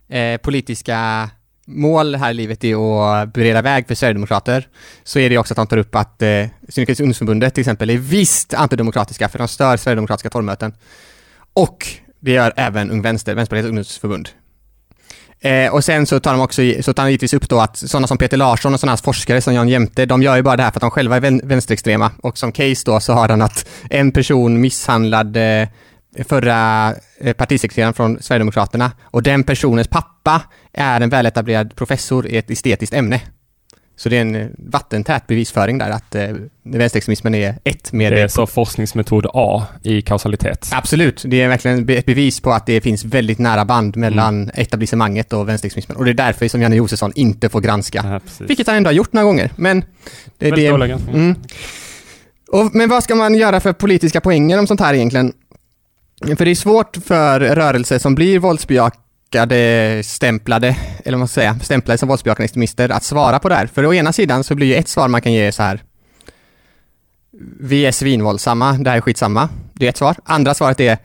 eh, 0.09 0.37
politiska 0.37 1.31
mål 1.67 2.15
här 2.15 2.31
i 2.31 2.35
livet 2.35 2.65
är 2.65 3.03
att 3.23 3.33
bereda 3.33 3.63
väg 3.63 3.89
för 3.89 3.95
Sverigedemokrater, 3.95 4.69
så 5.05 5.19
är 5.19 5.31
det 5.31 5.39
också 5.39 5.53
att 5.53 5.57
de 5.57 5.67
tar 5.67 5.77
upp 5.77 5.95
att 5.95 6.23
eh, 6.23 6.29
Syndikalistiska 6.69 7.03
ungdomsförbundet 7.03 7.55
till 7.55 7.63
exempel 7.63 7.91
är 7.91 7.99
visst 7.99 8.55
antidemokratiska, 8.55 9.29
för 9.29 9.39
de 9.39 9.49
stör 9.49 9.77
Sverigedemokratiska 9.77 10.31
torgmöten. 10.31 10.73
Och 11.53 11.87
det 12.21 12.33
gör 12.33 12.53
även 12.57 12.91
Ung 12.91 13.03
Vänster, 13.03 13.35
Vänsterpartiets 13.35 13.69
ungdomsförbund. 13.69 14.29
Eh, 15.41 15.73
och 15.73 15.85
sen 15.85 16.07
så 16.07 16.21
tar 16.21 16.33
de 16.33 16.41
också, 16.41 16.63
så 16.83 16.93
tar 16.93 17.03
han 17.03 17.11
givetvis 17.11 17.35
upp 17.35 17.49
då 17.49 17.61
att 17.61 17.77
sådana 17.77 18.07
som 18.07 18.19
Peter 18.19 18.37
Larsson 18.37 18.75
och 18.75 18.81
sådana 18.81 18.91
hans 18.91 19.03
forskare 19.03 19.41
som 19.41 19.55
Jan 19.55 19.69
Jämte, 19.69 20.07
de 20.07 20.23
gör 20.23 20.37
ju 20.37 20.43
bara 20.43 20.57
det 20.57 20.63
här 20.63 20.71
för 20.71 20.79
att 20.79 20.81
de 20.81 20.91
själva 20.91 21.17
är 21.17 21.47
vänsterextrema. 21.47 22.11
Och 22.23 22.39
som 22.39 22.53
case 22.53 22.83
då 22.85 23.01
så 23.01 23.13
har 23.13 23.29
han 23.29 23.43
att 23.43 23.69
en 23.91 24.13
person 24.13 24.61
misshandlade 24.61 25.69
förra 26.25 26.95
eh, 27.21 27.33
partisekreteraren 27.33 27.95
från 27.95 28.23
Sverigedemokraterna 28.23 28.93
och 29.03 29.23
den 29.23 29.45
personens 29.45 29.89
pappa 29.89 30.43
är 30.73 31.01
en 31.01 31.11
väletablerad 31.11 31.77
professor 31.77 32.27
i 32.27 32.37
ett 32.37 32.51
estetiskt 32.51 32.95
ämne. 32.95 33.21
Så 33.99 34.09
det 34.09 34.17
är 34.17 34.21
en 34.21 34.35
eh, 34.35 34.47
vattentät 34.59 35.27
bevisföring 35.27 35.79
där 35.79 35.91
att 35.91 36.15
eh, 36.15 36.29
vänsterextremismen 36.63 37.35
är 37.35 37.59
ett 37.65 37.93
med 37.93 38.13
Det 38.13 38.23
är 38.23 38.29
så 38.29 38.47
forskningsmetod 38.47 39.27
A 39.35 39.67
i 39.83 40.03
kausalitet. 40.03 40.69
Absolut, 40.73 41.23
det 41.27 41.43
är 41.43 41.49
verkligen 41.49 41.89
ett 41.89 42.07
bevis 42.07 42.41
på 42.41 42.53
att 42.53 42.67
det 42.67 42.81
finns 42.81 43.05
väldigt 43.05 43.39
nära 43.39 43.65
band 43.65 43.97
mellan 43.97 44.43
Mm. 44.43 44.51
etablissemanget 44.55 45.33
och 45.33 45.49
vänsterextremismen. 45.49 45.97
Och 45.97 46.05
det 46.05 46.11
är 46.11 46.15
därför 46.15 46.49
som 46.49 46.63
Janne 46.63 46.77
Josefsson 46.77 47.13
inte 47.15 47.49
får 47.49 47.61
granska. 47.61 48.21
Ja. 48.39 48.45
Vilket 48.47 48.67
han 48.67 48.77
ändå 48.77 48.89
har 48.89 48.95
gjort 48.95 49.13
några 49.13 49.25
gånger. 49.25 49.51
Men 49.57 49.81
det, 50.39 50.51
Väldigt 50.51 50.65
det, 50.65 50.71
dåliga 50.71 50.99
mm. 51.13 51.35
och, 52.53 52.75
men 52.75 52.89
vad 52.89 53.05
ska 53.05 53.15
man 53.15 53.35
göra 53.35 53.61
för 53.61 53.73
politiska 53.73 54.21
poänger 54.21 54.59
om 54.59 54.67
sånt 54.67 54.81
här 54.81 54.95
egentligen? 54.95 55.33
För 56.25 56.45
det 56.45 56.51
är 56.51 56.55
svårt 56.55 56.97
för 56.97 57.41
rörelser 57.41 57.99
som 57.99 58.15
blir 58.15 58.39
våldsbejakade, 58.39 60.03
stämplade, 60.05 60.77
eller 61.05 61.13
vad 61.13 61.19
man 61.19 61.29
ska 61.29 61.41
säga, 61.41 61.59
stämplade 61.63 61.99
som 61.99 62.09
våldsbejakande 62.09 62.45
extremister 62.45 62.89
att 62.89 63.05
svara 63.05 63.39
på 63.39 63.49
det 63.49 63.55
här. 63.55 63.67
För 63.67 63.87
å 63.87 63.95
ena 63.95 64.13
sidan 64.13 64.45
så 64.45 64.55
blir 64.55 64.67
ju 64.67 64.75
ett 64.75 64.89
svar 64.89 65.09
man 65.09 65.23
kan 65.23 65.33
ge 65.33 65.53
så 65.53 65.63
här. 65.63 65.83
Vi 67.61 67.87
är 67.87 67.93
svinvåldsamma, 67.93 68.73
det 68.73 68.91
här 68.91 68.97
är 68.97 69.01
skitsamma. 69.01 69.49
Det 69.73 69.85
är 69.87 69.89
ett 69.89 69.97
svar. 69.97 70.17
Andra 70.25 70.55
svaret 70.55 70.81
är 70.81 70.99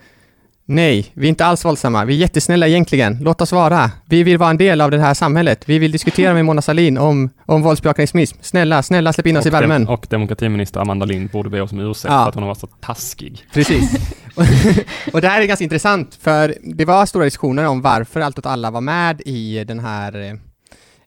Nej, 0.66 1.06
vi 1.14 1.26
är 1.26 1.28
inte 1.28 1.44
alls 1.46 1.64
våldsamma. 1.64 2.04
Vi 2.04 2.14
är 2.14 2.18
jättesnälla 2.18 2.68
egentligen. 2.68 3.18
Låt 3.20 3.40
oss 3.40 3.52
vara. 3.52 3.90
Vi 4.04 4.22
vill 4.22 4.38
vara 4.38 4.50
en 4.50 4.56
del 4.56 4.80
av 4.80 4.90
det 4.90 4.98
här 4.98 5.14
samhället. 5.14 5.62
Vi 5.68 5.78
vill 5.78 5.92
diskutera 5.92 6.34
med 6.34 6.44
Mona 6.44 6.62
Sahlin 6.62 6.98
om, 6.98 7.30
om 7.46 7.62
våldsbejakande 7.62 8.02
extremism. 8.02 8.38
Snälla, 8.40 8.82
snälla 8.82 9.12
släpp 9.12 9.26
in 9.26 9.36
oss 9.36 9.46
i 9.46 9.48
och, 9.48 9.52
dem- 9.52 9.60
värmen. 9.60 9.88
och 9.88 10.06
demokratiminister 10.10 10.80
Amanda 10.80 11.06
Lind 11.06 11.30
borde 11.30 11.50
be 11.50 11.60
oss 11.60 11.72
om 11.72 11.80
ursäkt 11.80 12.12
Ja. 12.12 12.22
för 12.22 12.28
att 12.28 12.34
hon 12.34 12.42
har 12.42 12.48
varit 12.48 12.58
så 12.60 12.66
taskig. 12.66 13.46
Precis. 13.54 13.90
och 15.12 15.20
det 15.20 15.28
här 15.28 15.40
är 15.40 15.44
ganska 15.46 15.64
intressant, 15.64 16.18
för 16.22 16.54
det 16.74 16.84
var 16.84 17.06
stora 17.06 17.24
diskussioner 17.24 17.66
om 17.66 17.82
varför 17.82 18.20
Allt 18.20 18.38
åt 18.38 18.46
alla 18.46 18.70
var 18.70 18.80
med 18.80 19.20
i 19.26 19.64
den 19.64 19.80
här 19.80 20.38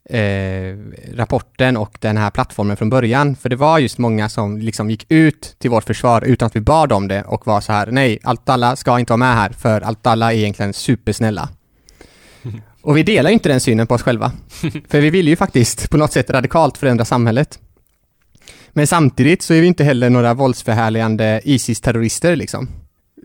eh, 0.10 0.78
rapporten 1.14 1.78
och 1.78 1.98
den 2.00 2.18
här 2.18 2.30
plattformen 2.30 2.78
från 2.78 2.90
början. 2.90 3.36
För 3.36 3.50
det 3.50 3.56
var 3.56 3.80
just 3.80 3.98
många 3.98 4.30
som 4.30 4.58
liksom 4.58 4.90
gick 4.90 5.06
ut 5.10 5.56
till 5.60 5.70
vårt 5.70 5.84
försvar 5.84 6.22
utan 6.22 6.46
att 6.46 6.56
vi 6.56 6.62
bad 6.62 6.92
om 6.92 7.08
det 7.08 7.24
och 7.24 7.48
var 7.48 7.62
så 7.62 7.72
här, 7.74 7.88
nej, 7.92 8.20
Allt 8.24 8.50
alla 8.50 8.76
ska 8.76 9.00
inte 9.00 9.12
vara 9.12 9.18
med 9.18 9.36
här, 9.36 9.50
för 9.50 9.82
Allt 9.82 10.08
alla 10.08 10.34
är 10.34 10.38
egentligen 10.38 10.74
supersnälla. 10.74 11.50
Och 12.82 12.98
vi 12.98 13.04
delar 13.04 13.30
inte 13.30 13.50
den 13.50 13.60
synen 13.60 13.88
på 13.88 13.96
oss 13.96 14.02
själva. 14.02 14.32
För 14.90 15.02
vi 15.02 15.10
vill 15.10 15.28
ju 15.28 15.36
faktiskt 15.36 15.90
på 15.90 15.98
något 15.98 16.14
sätt 16.14 16.30
radikalt 16.30 16.78
förändra 16.78 17.06
samhället. 17.06 17.60
Men 18.74 18.88
samtidigt 18.88 19.42
så 19.42 19.54
är 19.54 19.62
vi 19.62 19.68
inte 19.68 19.84
heller 19.84 20.10
några 20.10 20.34
våldsförhärligande 20.34 21.42
ISIS-terrorister 21.44 22.36
liksom. 22.36 22.68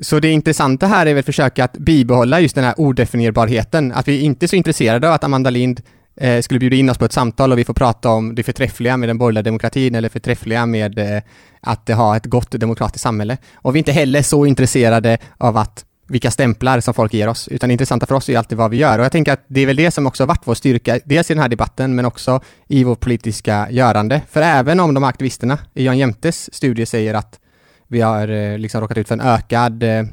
Så 0.03 0.21
det 0.21 0.31
intressanta 0.31 0.87
här 0.87 1.07
är 1.07 1.15
väl 1.15 1.21
att 1.21 1.27
försöka 1.27 1.65
att 1.65 1.73
bibehålla 1.73 2.41
just 2.41 2.55
den 2.55 2.65
här 2.65 2.81
odefinierbarheten, 2.81 3.93
att 3.93 4.09
vi 4.09 4.21
inte 4.21 4.47
är 4.47 4.49
så 4.49 4.57
intresserade 4.57 5.09
av 5.09 5.15
att 5.15 5.25
Amanda 5.25 5.51
Lind 5.51 5.83
eh, 6.21 6.43
skulle 6.43 6.61
bjuda 6.61 6.77
in 6.77 6.91
oss 6.91 6.99
på 6.99 7.05
ett 7.05 7.13
samtal 7.13 7.53
och 7.53 7.59
vi 7.59 7.65
får 7.65 7.75
prata 7.75 8.11
om 8.11 8.35
det 8.35 8.43
förträffliga 8.43 8.97
med 8.97 9.09
den 9.09 9.19
borgerliga 9.19 9.43
demokratin 9.43 9.95
eller 9.95 10.09
förträffliga 10.09 10.67
med 10.67 10.99
eh, 10.99 11.23
att 11.61 11.89
ha 11.89 12.17
ett 12.17 12.27
gott 12.27 12.51
demokratiskt 12.51 13.03
samhälle. 13.03 13.37
Och 13.55 13.75
vi 13.75 13.77
är 13.77 13.81
inte 13.81 13.93
heller 13.93 14.23
så 14.23 14.47
intresserade 14.47 15.19
av 15.39 15.57
att 15.57 15.85
vilka 16.09 16.31
stämplar 16.31 16.81
som 16.81 16.95
folk 16.95 17.15
ger 17.15 17.29
oss, 17.29 17.49
utan 17.49 17.69
det 17.69 17.73
intressanta 17.73 18.07
för 18.07 18.15
oss 18.15 18.29
är 18.29 18.39
alltid 18.39 18.59
vad 18.59 18.71
vi 18.71 18.77
gör. 18.77 18.99
Och 18.99 19.05
jag 19.05 19.13
tänker 19.13 19.33
att 19.33 19.45
det 19.47 19.61
är 19.61 19.67
väl 19.67 19.77
det 19.77 19.91
som 19.91 20.07
också 20.07 20.23
har 20.23 20.29
varit 20.29 20.43
vår 20.45 20.55
styrka, 20.55 20.99
dels 21.05 21.31
i 21.31 21.35
den 21.35 21.43
här 21.43 21.49
debatten, 21.49 21.95
men 21.95 22.05
också 22.05 22.41
i 22.69 22.85
vårt 22.85 23.01
politiska 23.01 23.69
görande. 23.71 24.23
För 24.31 24.43
även 24.43 24.81
om 24.81 24.95
de 24.95 25.03
här 25.03 25.11
aktivisterna 25.11 25.59
i 25.75 25.85
Jan 25.85 25.99
Jämtes 25.99 26.55
studie 26.55 26.87
säger 26.87 27.15
att 27.15 27.41
vi 27.89 28.01
har 28.01 28.29
eh, 28.29 28.59
liksom 28.59 28.81
råkat 28.81 28.99
ut 28.99 29.09
för 29.09 29.15
en 29.15 29.21
ökad 29.21 29.83
eh, 29.83 30.05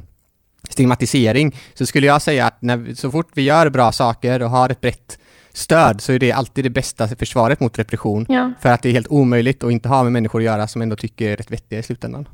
stigmatisering, 0.70 1.56
så 1.74 1.86
skulle 1.86 2.06
jag 2.06 2.22
säga 2.22 2.46
att 2.46 2.62
när, 2.62 2.94
så 2.94 3.10
fort 3.10 3.30
vi 3.34 3.42
gör 3.42 3.70
bra 3.70 3.92
saker 3.92 4.42
och 4.42 4.50
har 4.50 4.70
ett 4.70 4.80
brett 4.80 5.18
stöd, 5.58 6.00
så 6.00 6.12
är 6.12 6.18
det 6.18 6.32
alltid 6.32 6.64
det 6.64 6.70
bästa 6.70 7.08
försvaret 7.08 7.60
mot 7.60 7.78
repression. 7.78 8.26
Ja. 8.28 8.52
För 8.60 8.68
att 8.68 8.82
det 8.82 8.88
är 8.88 8.92
helt 8.92 9.08
omöjligt 9.10 9.64
att 9.64 9.70
inte 9.72 9.88
ha 9.88 10.02
med 10.02 10.12
människor 10.12 10.38
att 10.38 10.44
göra 10.44 10.66
som 10.66 10.82
ändå 10.82 10.96
tycker 10.96 11.30
är 11.30 11.36
rätt 11.36 11.50
vettiga 11.50 11.78
i 11.78 11.82
slutändan. 11.82 12.28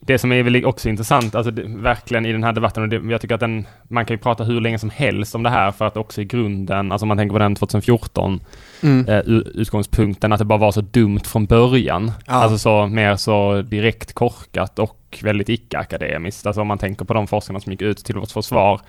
Det 0.00 0.18
som 0.18 0.32
är 0.32 0.42
väl 0.42 0.64
också 0.64 0.88
intressant, 0.88 1.34
alltså 1.34 1.50
det, 1.50 1.62
verkligen 1.66 2.26
i 2.26 2.32
den 2.32 2.44
här 2.44 2.52
debatten, 2.52 2.82
och 2.82 2.88
det, 2.88 3.02
jag 3.10 3.20
tycker 3.20 3.34
att 3.34 3.40
den, 3.40 3.66
man 3.88 4.06
kan 4.06 4.14
ju 4.14 4.18
prata 4.18 4.44
hur 4.44 4.60
länge 4.60 4.78
som 4.78 4.90
helst 4.90 5.34
om 5.34 5.42
det 5.42 5.50
här 5.50 5.72
för 5.72 5.86
att 5.86 5.96
också 5.96 6.20
i 6.20 6.24
grunden, 6.24 6.92
alltså 6.92 7.04
om 7.04 7.08
man 7.08 7.16
tänker 7.16 7.32
på 7.32 7.38
den 7.38 7.54
2014, 7.54 8.40
Mm. 8.82 9.08
eh, 9.08 9.18
utgångspunkten 9.54 10.32
att 10.32 10.38
det 10.38 10.44
bara 10.44 10.58
var 10.58 10.72
så 10.72 10.80
dumt 10.80 11.20
från 11.24 11.46
början. 11.46 12.12
Ja. 12.26 12.32
Alltså 12.32 12.58
så 12.58 12.86
mer 12.86 13.16
så 13.16 13.62
direkt 13.62 14.12
korkat 14.12 14.78
och 14.78 15.18
väldigt 15.22 15.48
icke-akademiskt. 15.48 16.46
Alltså 16.46 16.60
om 16.60 16.66
man 16.66 16.78
tänker 16.78 17.04
på 17.04 17.14
de 17.14 17.26
forskarna 17.26 17.60
som 17.60 17.72
gick 17.72 17.82
ut 17.82 18.04
till 18.04 18.14
vårt 18.16 18.30
försvar 18.30 18.80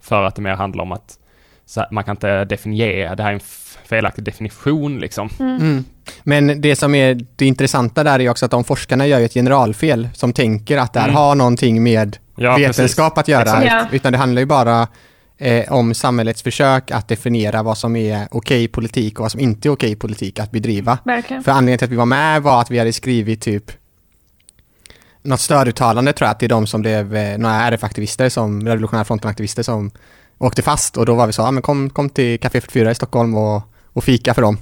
för 0.00 0.22
att 0.22 0.36
det 0.36 0.42
mer 0.42 0.54
handlar 0.54 0.82
om 0.82 0.92
att 0.92 1.18
så 1.66 1.84
man 1.90 2.04
kan 2.04 2.12
inte 2.16 2.44
definiera, 2.44 3.14
det 3.14 3.22
här 3.22 3.30
är 3.30 3.34
en 3.34 3.40
felaktig 3.84 4.24
definition 4.24 4.98
liksom. 4.98 5.28
Mm. 5.40 5.84
Men 6.22 6.60
det 6.60 6.76
som 6.76 6.94
är 6.94 7.20
det 7.36 7.46
intressanta 7.46 8.04
där 8.04 8.20
är 8.20 8.28
också 8.28 8.44
att 8.44 8.50
de 8.50 8.64
forskarna 8.64 9.06
gör 9.06 9.18
ju 9.18 9.24
ett 9.24 9.34
generalfel 9.34 10.08
som 10.14 10.32
tänker 10.32 10.78
att 10.78 10.92
det 10.92 11.00
här 11.00 11.08
Mm. 11.08 11.16
har 11.16 11.34
någonting 11.34 11.82
med 11.82 12.16
Ja, 12.36 12.56
vetenskap 12.56 13.18
att 13.18 13.28
göra. 13.28 13.64
Ja. 13.64 13.86
Utan 13.92 14.12
det 14.12 14.18
handlar 14.18 14.40
ju 14.42 14.46
bara 14.46 14.88
eh, 15.38 15.72
om 15.72 15.94
samhällets 15.94 16.42
försök 16.42 16.90
att 16.90 17.08
definiera 17.08 17.62
vad 17.62 17.78
som 17.78 17.96
är 17.96 18.28
okej 18.30 18.68
politik 18.68 19.18
och 19.18 19.22
vad 19.22 19.30
som 19.32 19.40
inte 19.40 19.68
är 19.68 19.70
okej 19.70 19.96
politik 19.96 20.38
att 20.40 20.50
bedriva. 20.50 20.98
Verkligen. 21.04 21.42
För 21.44 21.52
anledningen 21.52 21.78
till 21.78 21.84
att 21.86 21.92
vi 21.92 21.96
var 21.96 22.06
med 22.06 22.42
var 22.42 22.60
att 22.60 22.70
vi 22.70 22.78
hade 22.78 22.92
skrivit 22.92 23.40
typ 23.40 23.70
något 25.22 25.40
stöduttalande 25.40 26.12
tror 26.12 26.28
jag 26.28 26.38
till 26.38 26.48
de 26.48 26.66
som 26.66 26.80
blev 26.80 27.16
eh, 27.16 27.38
några 27.38 27.54
RF-aktivister, 27.70 28.28
som 28.28 28.66
revolutionära 28.68 29.04
fronten-aktivister 29.04 29.62
som 29.62 29.90
åkte 30.38 30.62
fast 30.62 30.96
och 30.96 31.06
då 31.06 31.14
var 31.14 31.26
vi 31.26 31.32
så, 31.32 31.42
ja 31.42 31.50
men 31.50 31.62
kom, 31.62 31.90
kom 31.90 32.08
till 32.08 32.40
Café 32.40 32.60
44 32.60 32.90
i 32.90 32.94
Stockholm 32.94 33.34
och, 33.34 33.62
och 33.92 34.04
fika 34.04 34.34
för 34.34 34.42
dem. 34.42 34.58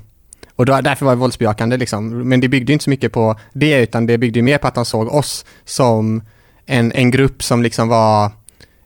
Och 0.56 0.66
då, 0.66 0.80
därför 0.80 1.06
var 1.06 1.12
det 1.12 1.20
våldsbejakande 1.20 1.76
liksom. 1.76 2.28
Men 2.28 2.40
det 2.40 2.48
byggde 2.48 2.72
inte 2.72 2.84
så 2.84 2.90
mycket 2.90 3.12
på 3.12 3.36
det 3.52 3.82
utan 3.82 4.06
det 4.06 4.18
byggde 4.18 4.42
mer 4.42 4.58
på 4.58 4.68
att 4.68 4.74
de 4.74 4.84
såg 4.84 5.08
oss 5.14 5.44
som 5.64 6.22
en, 6.66 6.92
en 6.92 7.10
grupp 7.10 7.42
som 7.42 7.62
liksom 7.62 7.88
var 7.88 8.30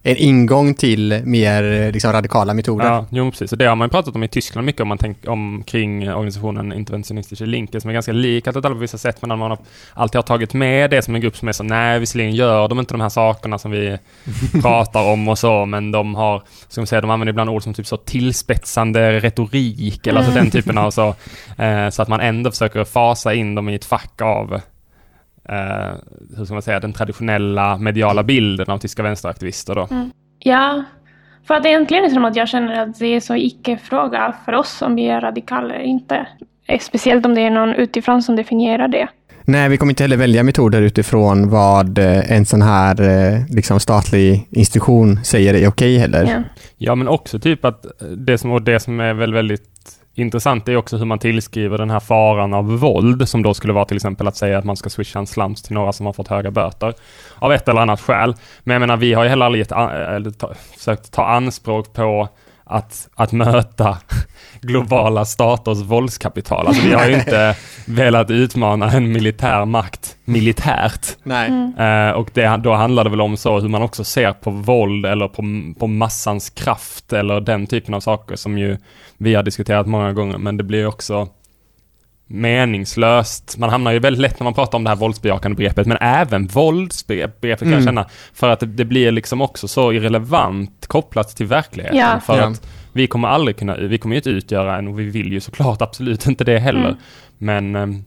en 0.07 0.16
ingång 0.16 0.75
till 0.75 1.23
mer 1.25 1.73
eh, 1.73 1.92
liksom, 1.92 2.12
radikala 2.12 2.55
metoder. 2.55 2.87
Ja, 2.87 3.07
jo 3.11 3.31
precis. 3.31 3.53
Och 3.53 3.59
det 3.59 3.64
har 3.64 3.77
man 3.77 3.90
pratat 3.90 4.14
om 4.14 4.23
i 4.23 4.29
Tyskland 4.29 4.66
mycket 4.66 4.81
om 4.81 4.88
man 4.88 4.99
tänker 4.99 5.29
om 5.31 5.62
kring 5.66 6.09
organisationen 6.09 6.73
Interventionistische 6.73 7.47
Linke 7.47 7.81
som 7.81 7.90
är 7.90 7.95
ganska 7.95 8.12
lik 8.12 8.47
alla 8.47 8.61
på 8.61 8.75
vissa 8.75 8.99
sätt 8.99 9.23
men 9.23 9.38
man 9.38 9.51
har 9.51 9.59
alltid 9.95 10.19
har 10.19 10.23
tagit 10.23 10.55
med 10.55 10.90
det 10.90 11.03
som 11.03 11.14
en 11.14 11.21
grupp 11.21 11.37
som 11.37 11.49
är 11.49 11.53
så 11.53 11.62
nej 11.62 12.01
visserligen 12.01 12.35
gör 12.35 12.69
de 12.69 12.79
inte 12.79 12.95
de 12.95 13.01
här 13.01 13.09
sakerna 13.09 13.59
som 13.59 13.71
vi 13.71 13.99
pratar 14.62 15.12
om 15.12 15.29
och 15.29 15.38
så 15.38 15.66
men 15.66 15.92
de 15.92 16.14
har, 16.14 16.42
ska 16.69 16.81
man 16.81 16.87
säga, 16.87 17.01
de 17.01 17.11
använder 17.11 17.31
ibland 17.31 17.51
ord 17.51 17.62
som 17.62 17.75
typ 17.75 17.87
så 17.87 17.97
tillspetsande 17.97 19.21
retorik 19.21 20.07
eller 20.07 20.19
alltså 20.19 20.35
den 20.35 20.51
typen 20.51 20.79
av 20.79 20.90
så, 20.90 21.14
eh, 21.59 21.88
så 21.90 22.03
att 22.03 22.09
man 22.09 22.21
ändå 22.21 22.51
försöker 22.51 22.85
fasa 22.85 23.35
in 23.35 23.55
dem 23.55 23.69
i 23.69 23.75
ett 23.75 23.85
fack 23.85 24.23
av 24.23 24.61
eh, 25.49 25.95
hur 26.37 26.45
ska 26.45 26.55
man 26.55 26.63
säga, 26.63 26.81
den 26.81 26.93
traditionella 26.93 27.79
mediala 27.79 28.23
bilden 28.23 28.71
av 28.71 28.79
tyska 28.79 29.03
vänsteraktivister 29.03 29.75
då. 29.75 29.89
Ja, 30.39 30.85
för 31.47 31.55
att 31.55 31.67
egentligen 31.67 32.05
är 32.05 32.09
det 32.09 32.15
som 32.15 32.25
att 32.25 32.37
jag 32.37 32.49
känner 32.49 32.83
att 32.83 32.99
det 32.99 33.07
är 33.07 33.21
så 33.21 33.35
icke-fråga 33.37 34.35
för 34.45 34.53
oss 34.53 34.83
om 34.83 34.95
vi 34.95 35.09
är 35.09 35.21
radikaler 35.21 35.75
eller 35.75 35.85
inte. 35.85 36.27
Eh, 36.69 36.79
Speciellt 36.81 37.27
om 37.27 37.35
det 37.35 37.41
är 37.41 37.51
någon 37.51 37.75
utifrån 37.75 38.23
som 38.23 38.37
definierar 38.37 38.89
det. 38.89 39.09
Nej, 39.45 39.69
vi 39.69 39.77
kommer 39.77 39.93
inte 39.93 40.05
heller 40.05 40.17
välja 40.17 40.43
metoder 40.43 40.83
utifrån 40.83 41.51
vad 41.51 41.99
eh, 41.99 42.33
en 42.33 42.47
sån 42.47 42.63
här 42.63 43.03
eh, 43.03 43.47
liksom 43.49 43.81
statlig 43.81 44.49
institution 44.51 45.25
säger 45.25 45.55
är 45.55 45.69
okej 45.69 45.99
heller. 45.99 46.25
Ja. 46.25 46.43
Ja, 46.77 46.95
men 46.95 47.09
också 47.09 47.39
typ 47.39 47.65
att 47.65 47.87
det 48.17 48.39
som, 48.39 48.51
och 48.51 48.63
det 48.63 48.81
som 48.81 49.01
är 49.01 49.15
väl 49.15 49.35
väldigt 49.35 49.96
intressant 50.17 50.69
är 50.69 50.77
också 50.77 50.97
hur 50.97 51.05
man 51.05 51.19
tillskriver 51.19 51.79
den 51.79 51.91
här 51.91 52.01
faran 52.01 52.55
av 52.55 52.79
våld, 52.79 53.29
som 53.29 53.43
då 53.43 53.55
skulle 53.55 53.73
vara 53.73 53.85
till 53.85 53.97
exempel 53.97 54.29
att 54.29 54.37
säga 54.37 54.59
att 54.59 54.65
man 54.65 54.77
ska 54.77 54.91
swisha 54.91 55.19
en 55.19 55.27
slams 55.27 55.63
till 55.63 55.75
några 55.75 55.93
som 55.93 56.07
har 56.07 56.13
fått 56.13 56.29
höga 56.29 56.51
böter, 56.51 56.95
av 57.39 57.53
ett 57.53 57.69
eller 57.69 57.81
annat 57.81 58.01
skäl. 58.01 58.35
Men 58.65 58.75
jag 58.75 58.81
menar, 58.81 58.97
vi 58.97 59.15
har 59.15 59.23
ju 59.23 59.29
heller 59.31 59.47
aldrig 59.47 59.61
gett, 59.61 60.43
försökt 60.77 61.13
ta 61.13 61.25
anspråk 61.25 61.93
på 61.93 62.29
att, 62.67 63.09
att 63.15 63.33
möta 63.33 63.99
globala 64.61 65.25
staters 65.25 65.79
våldskapital. 65.79 66.67
Alltså 66.67 66.87
vi 66.87 66.93
har 66.93 67.07
ju 67.07 67.15
inte 67.15 67.57
velat 67.87 68.31
utmana 68.31 68.93
en 68.93 69.13
militär 69.13 69.65
makt 69.65 70.17
militärt. 70.25 71.07
Nej. 71.23 71.51
Eh, 71.79 72.11
och 72.11 72.31
det, 72.35 72.61
då 72.65 72.75
handlar 72.75 73.05
det 73.05 73.11
väl 73.11 73.21
om 73.21 73.37
så 73.37 73.61
hur 73.61 73.69
man 73.69 73.83
också 73.83 74.05
ser 74.05 74.33
på 74.33 74.51
våld 74.51 75.07
eller 75.07 75.29
på, 75.29 75.43
på 75.79 75.87
massans 75.87 76.51
kraft 76.51 77.13
eller 77.13 77.41
den 77.41 77.67
typen 77.67 77.95
av 77.95 78.01
saker 78.01 78.37
som 78.37 78.59
ju 78.59 78.77
vi 79.19 79.35
har 79.35 79.43
diskuterat 79.43 79.87
många 79.87 80.13
gånger 80.13 80.39
men 80.39 80.57
det 80.57 80.65
blir 80.65 80.87
också 80.87 81.29
meningslöst. 82.27 83.59
Man 83.59 83.71
hamnar 83.71 83.93
ju 83.93 83.99
väldigt 83.99 84.21
lätt 84.21 84.41
när 84.41 84.45
man 84.45 84.55
pratar 84.55 84.79
om 84.79 84.85
det 84.85 84.91
här 84.91 84.97
våldsbejakande 84.97 85.57
begreppet 85.57 85.87
men 85.87 85.97
även 86.01 86.47
våldsbegreppet 86.47 87.59
kan 87.59 87.69
jag 87.69 87.75
Mm. 87.83 87.85
känna. 87.87 88.07
För 88.35 88.51
att 88.51 88.61
det, 88.61 88.67
det 88.67 88.85
blir 88.85 89.12
liksom 89.12 89.41
också 89.41 89.69
så 89.69 89.93
irrelevant 89.93 90.87
kopplat 90.87 91.29
till 91.37 91.47
verkligheten. 91.47 91.99
Ja. 91.99 92.21
För 92.27 92.39
Ja. 92.39 92.45
att 92.47 92.67
vi 92.93 93.07
kommer 93.07 93.29
aldrig 93.29 93.57
kunna, 93.57 93.77
vi 93.77 93.99
kommer 93.99 94.15
ju 94.15 94.19
inte 94.19 94.31
utgöra 94.31 94.77
en 94.79 94.89
och 94.89 95.01
vi 95.01 95.05
vill 95.05 95.33
ju 95.33 95.41
såklart 95.41 95.83
absolut 95.83 96.27
inte 96.27 96.45
det 96.45 96.59
heller. 96.59 96.81
Mm. 96.89 96.97
Men 97.39 97.77
ehm, 97.77 98.05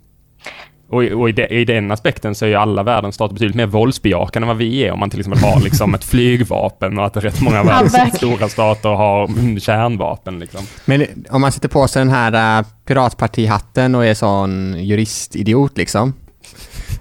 Och, 0.90 1.04
i, 1.04 1.14
och 1.14 1.30
i, 1.30 1.32
de, 1.32 1.48
i 1.48 1.66
den 1.66 1.92
aspekten 1.92 2.36
så 2.36 2.46
är 2.46 2.50
ju 2.50 2.56
alla 2.56 2.84
världens 2.84 3.16
stater 3.16 3.34
betydligt 3.34 3.56
mer 3.56 3.66
våldsbejakande 3.66 4.44
än 4.44 4.48
vad 4.48 4.58
vi 4.58 4.86
är 4.86 4.92
om 4.92 5.00
man 5.00 5.10
till 5.10 5.20
exempel 5.20 5.44
har 5.44 5.60
liksom 5.60 5.94
ett 5.94 6.04
flygvapen 6.04 7.00
och 7.00 7.06
att 7.06 7.18
rätt 7.18 7.42
många 7.42 7.64
världens 7.64 8.16
stora 8.16 8.50
stater 8.50 8.90
har 8.90 9.60
kärnvapen 9.60 10.40
liksom. 10.40 10.62
Men 10.86 11.06
om 11.30 11.42
man 11.42 11.52
sätter 11.52 11.70
på 11.70 11.88
sig 11.88 12.00
den 12.00 12.10
här 12.10 12.60
uh, 12.60 12.68
piratpartihatten 12.86 13.96
och 13.96 14.06
är 14.06 14.14
sån 14.14 14.76
juristidiot 14.80 15.78
liksom. 15.78 16.14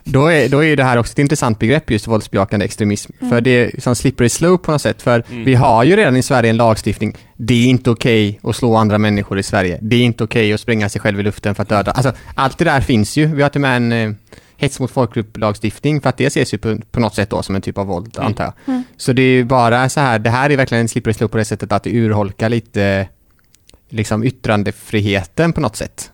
Då 0.05 0.27
är, 0.27 0.48
då 0.48 0.64
är 0.64 0.77
det 0.77 0.85
här 0.85 0.96
också 0.96 1.12
ett 1.12 1.18
intressant 1.18 1.59
begrepp, 1.59 1.90
just 1.90 2.07
våldsbejakande 2.07 2.64
extremism. 2.64 3.12
För 3.29 3.40
det 3.40 3.51
är 3.51 3.81
som 3.81 3.94
slippery 3.96 4.29
slope 4.29 4.64
på 4.64 4.72
något 4.72 4.83
sätt. 4.83 5.03
För 5.03 5.24
Mm. 5.31 5.44
vi 5.44 5.55
har 5.55 5.85
ju 5.85 5.96
redan 5.96 6.16
i 6.16 6.22
Sverige 6.22 6.51
en 6.51 6.57
lagstiftning. 6.57 7.16
Det 7.37 7.55
är 7.55 7.66
inte 7.66 7.90
okej 7.90 8.40
att 8.42 8.57
slå 8.57 8.77
andra 8.77 8.98
människor 8.98 9.38
i 9.38 9.42
Sverige. 9.42 9.79
Det 9.83 9.96
är 9.96 10.03
inte 10.03 10.24
okej 10.24 10.53
att 10.53 10.61
spränga 10.61 10.88
sig 10.88 11.01
själv 11.01 11.20
i 11.20 11.22
luften 11.22 11.55
för 11.55 11.62
att 11.62 11.68
döda. 11.68 11.90
Alltså, 11.90 12.12
allt 12.35 12.59
det 12.59 12.64
där 12.64 12.81
finns 12.81 13.16
ju. 13.16 13.27
Vi 13.27 13.42
har 13.42 13.48
till 13.48 13.59
och 13.59 13.62
med 13.62 13.77
en 13.77 13.92
eh, 13.92 14.12
hets 14.57 14.81
mot 14.81 14.90
folkgrupp-lagstiftning 14.90 16.01
för 16.01 16.09
att 16.09 16.16
det 16.16 16.27
ses 16.27 16.55
ju 16.55 16.59
på, 16.59 16.79
på 16.90 17.01
något 17.01 17.14
sätt 17.14 17.31
då 17.31 17.42
som 17.42 17.55
en 17.55 17.62
typ 17.62 17.79
av 17.79 17.87
våld, 17.87 18.14
Mm. 18.16 18.27
antar 18.27 18.44
jag. 18.66 18.83
Så 18.96 19.12
det 19.12 19.22
är 19.22 19.33
ju 19.33 19.44
bara 19.44 19.88
så 19.88 20.01
här, 20.01 20.18
det 20.18 20.31
här 20.31 20.51
är 20.51 20.57
verkligen 20.57 20.81
en 20.83 20.88
slippery 20.88 21.14
slope 21.14 21.33
på 21.33 21.38
det 21.38 21.44
sättet 21.44 21.72
att 21.72 21.83
det 21.83 21.90
urholkar 21.90 22.48
lite 22.48 23.09
liksom 23.88 24.24
yttrandefriheten 24.24 25.53
på 25.53 25.61
något 25.61 25.77
sätt. 25.77 26.11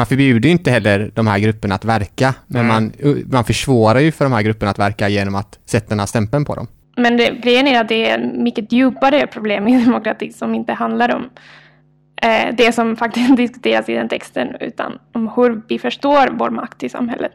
Man 0.00 0.06
förbjuder 0.06 0.48
ju 0.48 0.52
inte 0.52 0.70
heller 0.70 1.10
de 1.14 1.26
här 1.26 1.38
grupperna 1.38 1.74
att 1.74 1.84
verka, 1.84 2.34
men 2.46 2.66
man, 2.66 2.92
man 3.26 3.44
försvårar 3.44 4.00
ju 4.00 4.12
för 4.12 4.24
de 4.24 4.32
här 4.32 4.42
grupperna 4.42 4.70
att 4.70 4.78
verka 4.78 5.08
genom 5.08 5.34
att 5.34 5.58
sätta 5.66 5.88
den 5.88 5.98
här 5.98 6.06
stämpeln 6.06 6.44
på 6.44 6.54
dem. 6.54 6.66
Men 6.96 7.16
det, 7.16 7.30
grejen 7.42 7.66
är 7.66 7.80
att 7.80 7.88
det 7.88 8.10
är 8.10 8.18
en 8.18 8.42
mycket 8.42 8.72
djupare 8.72 9.26
problem 9.26 9.68
i 9.68 9.84
demokrati 9.84 10.32
som 10.32 10.54
inte 10.54 10.72
handlar 10.72 11.14
om 11.14 11.30
eh, 12.22 12.54
det 12.56 12.72
som 12.72 12.96
faktiskt 12.96 13.36
diskuteras 13.36 13.88
i 13.88 13.94
den 13.94 14.08
texten, 14.08 14.48
utan 14.60 14.92
om 15.14 15.28
hur 15.36 15.62
vi 15.68 15.78
förstår 15.78 16.28
vår 16.38 16.50
makt 16.50 16.82
i 16.82 16.88
samhället. 16.88 17.32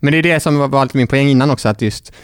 Men 0.00 0.12
det 0.12 0.18
är 0.18 0.22
det 0.22 0.40
som 0.40 0.58
var- 0.58 0.68
var 0.68 0.84
lite 0.84 0.96
min 0.96 1.06
poäng 1.06 1.28
innan 1.28 1.50
också, 1.50 1.68
att 1.68 1.82
just 1.82 2.14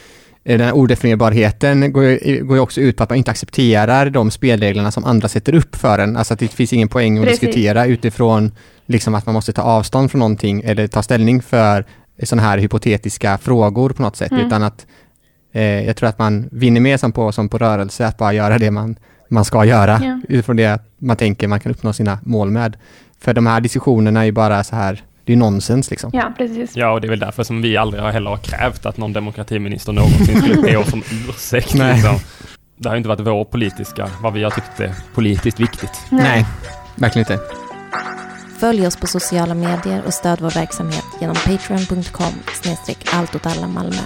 den 0.57 0.67
här 0.67 0.73
odefinierbarheten 0.73 1.93
går 1.93 2.05
ju, 2.05 2.45
går 2.45 2.57
ju 2.57 2.61
också 2.61 2.81
ut 2.81 2.97
på 2.97 3.03
att 3.03 3.11
man 3.11 3.17
inte 3.19 3.31
accepterar 3.31 4.11
de 4.11 4.31
spelreglerna 4.31 4.91
som 4.91 5.05
andra 5.05 5.29
sätter 5.29 5.55
upp 5.55 5.77
för 5.77 5.99
en. 5.99 6.17
Alltså 6.17 6.35
att 6.35 6.41
det 6.41 6.49
finns 6.49 6.73
ingen 6.73 6.89
poäng 6.89 7.19
att 7.19 7.25
Precis. 7.25 7.41
diskutera 7.41 7.87
utifrån 7.87 8.53
liksom 8.87 9.15
att 9.15 9.27
man 9.27 9.33
måste 9.33 9.53
ta 9.53 9.63
avstånd 9.63 10.11
från 10.11 10.19
någonting 10.19 10.63
eller 10.65 10.87
ta 10.87 11.03
ställning 11.03 11.43
för 11.43 11.85
sådana 12.23 12.43
här 12.49 12.59
hypotetiska 12.59 13.39
frågor 13.39 13.91
på 13.91 14.03
något 14.03 14.17
sätt, 14.17 14.33
Mm. 14.33 14.47
utan 14.47 14.63
att 14.63 14.87
eh, 15.53 15.63
jag 15.63 15.97
tror 15.97 16.09
att 16.09 16.19
man 16.19 16.49
vinner 16.53 16.81
mer 16.81 16.97
som 16.97 17.13
på, 17.13 17.33
som 17.33 17.49
på 17.49 17.59
rörelse, 17.59 18.07
att 18.07 18.19
bara 18.19 18.33
göra 18.33 18.59
det 18.59 18.71
man, 18.71 18.97
man 19.29 19.45
ska 19.45 19.65
göra 19.65 20.01
Ja. 20.05 20.21
utifrån 20.29 20.57
det 20.57 20.79
man 20.99 21.17
tänker 21.17 21.49
man 21.49 21.61
kan 21.61 21.73
uppnå 21.73 21.93
sina 21.93 22.19
mål 22.23 22.51
med. 22.51 22.77
För 23.21 23.35
de 23.35 23.47
här 23.47 23.61
diskussionerna 23.61 24.21
är 24.21 24.25
ju 24.25 24.33
bara 24.33 24.65
så 24.65 24.77
här, 24.77 25.03
det 25.29 25.33
är 25.33 25.35
ju 25.35 25.41
nonsens 25.41 25.91
liksom. 25.91 26.11
Ja, 26.13 26.33
precis. 26.37 26.77
Ja, 26.77 26.91
och 26.91 27.01
det 27.01 27.07
är 27.07 27.11
väl 27.11 27.19
därför 27.19 27.43
som 27.43 27.63
vi 27.63 27.77
aldrig 27.77 28.03
har 28.03 28.11
heller 28.11 28.31
har 28.31 28.37
krävt 28.37 28.87
att 28.87 28.97
någon 28.97 29.13
demokratiminister 29.13 29.93
någonsin 29.93 30.43
skulle 30.43 30.63
be 30.63 30.77
oss 30.77 30.93
om 30.93 31.03
ursäkt. 31.29 31.75
Nej. 31.75 31.95
Liksom. 31.95 32.17
Det 32.77 32.89
har 32.89 32.97
ju 32.97 32.99
inte 32.99 33.09
varit 33.09 33.21
vår 33.21 33.45
politiska, 33.45 34.11
vad 34.23 34.33
vi 34.33 34.45
har 34.45 34.51
tyckt 34.51 34.81
är 34.81 34.95
politiskt 35.15 35.61
viktigt. 35.61 36.01
Nej, 36.11 36.47
verkligen 36.95 37.33
inte. 37.33 37.45
Följ 38.61 38.87
oss 38.87 38.97
på 38.97 39.07
sociala 39.07 39.55
medier 39.55 40.03
och 40.07 40.15
stöd 40.15 40.41
vår 40.41 40.51
verksamhet 40.51 41.05
genom 41.21 41.37
patreon.com 41.37 42.33
snedstreck 42.63 42.99
allt 43.13 43.35
åt 43.35 43.47
alla 43.47 43.67
Malmö. 43.67 44.03